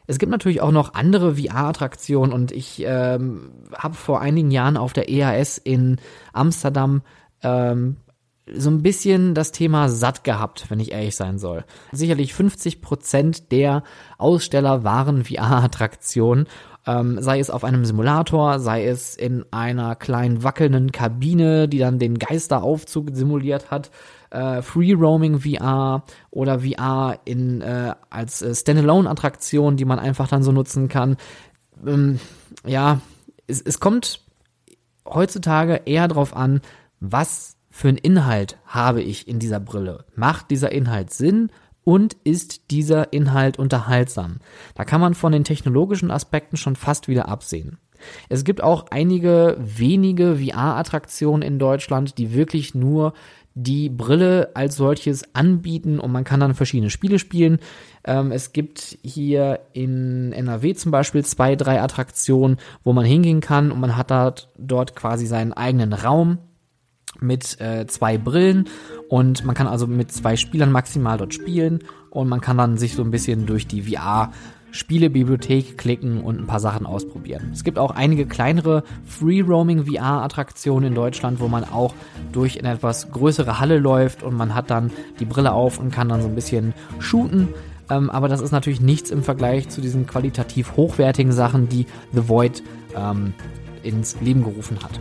Es 0.07 0.19
gibt 0.19 0.31
natürlich 0.31 0.61
auch 0.61 0.71
noch 0.71 0.93
andere 0.93 1.35
VR-Attraktionen 1.35 2.33
und 2.33 2.51
ich 2.51 2.83
ähm, 2.85 3.51
habe 3.77 3.95
vor 3.95 4.21
einigen 4.21 4.51
Jahren 4.51 4.77
auf 4.77 4.93
der 4.93 5.09
EAS 5.09 5.57
in 5.57 5.97
Amsterdam 6.33 7.01
ähm, 7.41 7.97
so 8.53 8.69
ein 8.69 8.83
bisschen 8.83 9.33
das 9.33 9.51
Thema 9.51 9.89
satt 9.89 10.23
gehabt, 10.23 10.69
wenn 10.69 10.79
ich 10.79 10.91
ehrlich 10.91 11.15
sein 11.15 11.39
soll. 11.39 11.65
Sicherlich 11.91 12.33
50 12.33 12.81
Prozent 12.81 13.51
der 13.51 13.83
Aussteller 14.17 14.83
waren 14.83 15.25
VR-Attraktionen 15.25 16.47
ähm, 16.87 17.21
sei 17.21 17.39
es 17.39 17.49
auf 17.49 17.63
einem 17.63 17.85
Simulator, 17.85 18.59
sei 18.59 18.85
es 18.85 19.15
in 19.15 19.45
einer 19.51 19.95
kleinen 19.95 20.43
wackelnden 20.43 20.91
Kabine, 20.91 21.67
die 21.67 21.79
dann 21.79 21.99
den 21.99 22.19
Geisteraufzug 22.19 23.09
simuliert 23.13 23.71
hat, 23.71 23.91
äh, 24.29 24.61
Free 24.61 24.93
Roaming 24.93 25.39
VR 25.39 26.03
oder 26.29 26.59
VR 26.59 27.19
in 27.25 27.61
äh, 27.61 27.95
als 28.09 28.41
äh, 28.41 28.53
Standalone-Attraktion, 28.53 29.77
die 29.77 29.85
man 29.85 29.99
einfach 29.99 30.27
dann 30.27 30.43
so 30.43 30.51
nutzen 30.51 30.87
kann. 30.87 31.17
Ähm, 31.85 32.19
ja, 32.65 32.99
es, 33.47 33.61
es 33.61 33.79
kommt 33.79 34.21
heutzutage 35.07 35.81
eher 35.85 36.07
darauf 36.07 36.35
an, 36.35 36.61
was 36.99 37.55
für 37.69 37.89
einen 37.89 37.97
Inhalt 37.97 38.57
habe 38.65 39.01
ich 39.01 39.27
in 39.27 39.39
dieser 39.39 39.59
Brille. 39.59 40.05
Macht 40.15 40.49
dieser 40.49 40.71
Inhalt 40.71 41.13
Sinn 41.13 41.51
und 41.85 42.17
ist 42.25 42.71
dieser 42.71 43.13
Inhalt 43.13 43.57
unterhaltsam. 43.57 44.39
Da 44.73 44.83
kann 44.83 44.99
man 44.99 45.13
von 45.13 45.31
den 45.31 45.45
technologischen 45.45 46.11
Aspekten 46.11 46.57
schon 46.57 46.75
fast 46.75 47.07
wieder 47.07 47.29
absehen. 47.29 47.77
Es 48.27 48.43
gibt 48.43 48.61
auch 48.61 48.87
einige 48.91 49.57
wenige 49.59 50.35
VR-Attraktionen 50.35 51.41
in 51.41 51.59
Deutschland, 51.59 52.17
die 52.17 52.33
wirklich 52.33 52.75
nur 52.75 53.13
die 53.57 53.87
Brille 53.87 54.51
als 54.53 54.75
solches 54.75 55.33
anbieten 55.33 55.97
und 55.97 56.11
man 56.11 56.25
kann 56.25 56.41
dann 56.41 56.55
verschiedene 56.55 56.89
Spiele 56.89 57.19
spielen. 57.19 57.59
Ähm, 58.03 58.33
es 58.33 58.51
gibt 58.51 58.97
hier 59.01 59.61
in 59.71 60.33
NRW 60.33 60.73
zum 60.73 60.91
Beispiel 60.91 61.23
zwei, 61.23 61.55
drei 61.55 61.81
Attraktionen, 61.81 62.57
wo 62.83 62.91
man 62.91 63.05
hingehen 63.05 63.39
kann 63.39 63.71
und 63.71 63.79
man 63.79 63.95
hat 63.95 64.49
dort, 64.57 64.95
quasi 64.95 65.25
seinen 65.25 65.53
eigenen 65.53 65.93
Raum 65.93 66.39
mit 67.21 67.61
äh, 67.61 67.87
zwei 67.87 68.17
Brillen 68.17 68.67
und 69.09 69.45
man 69.45 69.55
kann 69.55 69.67
also 69.67 69.87
mit 69.87 70.11
zwei 70.11 70.35
Spielern 70.35 70.71
maximal 70.71 71.17
dort 71.17 71.33
spielen 71.33 71.79
und 72.09 72.27
man 72.27 72.41
kann 72.41 72.57
dann 72.57 72.77
sich 72.77 72.95
so 72.95 73.03
ein 73.03 73.11
bisschen 73.11 73.45
durch 73.45 73.67
die 73.67 73.81
VR 73.81 74.31
Spielebibliothek 74.71 75.77
klicken 75.77 76.21
und 76.21 76.37
ein 76.37 76.47
paar 76.47 76.59
Sachen 76.59 76.85
ausprobieren. 76.85 77.51
Es 77.53 77.63
gibt 77.63 77.79
auch 77.79 77.91
einige 77.91 78.25
kleinere 78.25 78.83
Free 79.05 79.41
Roaming 79.41 79.85
VR 79.85 80.21
Attraktionen 80.21 80.89
in 80.89 80.95
Deutschland, 80.95 81.39
wo 81.39 81.47
man 81.47 81.63
auch 81.63 81.93
durch 82.33 82.59
eine 82.59 82.73
etwas 82.73 83.09
größere 83.11 83.59
Halle 83.59 83.79
läuft 83.79 84.21
und 84.21 84.35
man 84.35 84.53
hat 84.53 84.69
dann 84.69 84.91
die 85.19 85.25
Brille 85.25 85.53
auf 85.53 85.79
und 85.79 85.91
kann 85.91 86.09
dann 86.09 86.21
so 86.21 86.27
ein 86.27 86.35
bisschen 86.35 86.73
shooten. 86.99 87.47
Ähm, 87.89 88.09
aber 88.09 88.27
das 88.27 88.41
ist 88.41 88.51
natürlich 88.51 88.81
nichts 88.81 89.11
im 89.11 89.23
Vergleich 89.23 89.69
zu 89.69 89.79
diesen 89.79 90.07
qualitativ 90.07 90.75
hochwertigen 90.75 91.31
Sachen, 91.31 91.69
die 91.69 91.85
The 92.11 92.27
Void 92.27 92.61
ähm, 92.97 93.33
ins 93.81 94.19
Leben 94.19 94.43
gerufen 94.43 94.83
hat. 94.83 94.99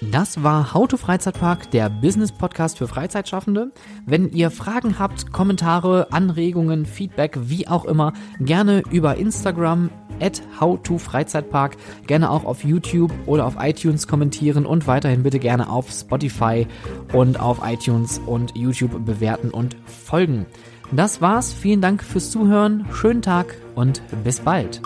Das 0.00 0.42
war 0.42 0.72
How 0.72 0.88
to 0.88 0.96
Freizeitpark, 0.96 1.70
der 1.72 1.90
Business 1.90 2.32
Podcast 2.32 2.78
für 2.78 2.88
Freizeitschaffende. 2.88 3.70
Wenn 4.06 4.30
ihr 4.30 4.50
Fragen 4.50 4.98
habt, 4.98 5.30
Kommentare, 5.30 6.08
Anregungen, 6.10 6.86
Feedback, 6.86 7.36
wie 7.42 7.68
auch 7.68 7.84
immer, 7.84 8.14
gerne 8.40 8.82
über 8.90 9.16
Instagram 9.16 9.90
at 10.18 10.42
howtofreizeitpark, 10.58 11.76
gerne 12.06 12.30
auch 12.30 12.44
auf 12.44 12.64
YouTube 12.64 13.12
oder 13.26 13.46
auf 13.46 13.56
iTunes 13.60 14.08
kommentieren 14.08 14.64
und 14.64 14.86
weiterhin 14.86 15.22
bitte 15.22 15.38
gerne 15.38 15.68
auf 15.68 15.90
Spotify 15.90 16.66
und 17.12 17.38
auf 17.38 17.60
iTunes 17.62 18.20
und 18.24 18.56
YouTube 18.56 19.04
bewerten 19.04 19.50
und 19.50 19.76
folgen. 19.84 20.46
Das 20.92 21.20
war's. 21.20 21.52
Vielen 21.52 21.82
Dank 21.82 22.02
fürs 22.02 22.30
Zuhören. 22.30 22.86
Schönen 22.92 23.22
Tag 23.22 23.54
und 23.74 24.02
bis 24.24 24.40
bald. 24.40 24.80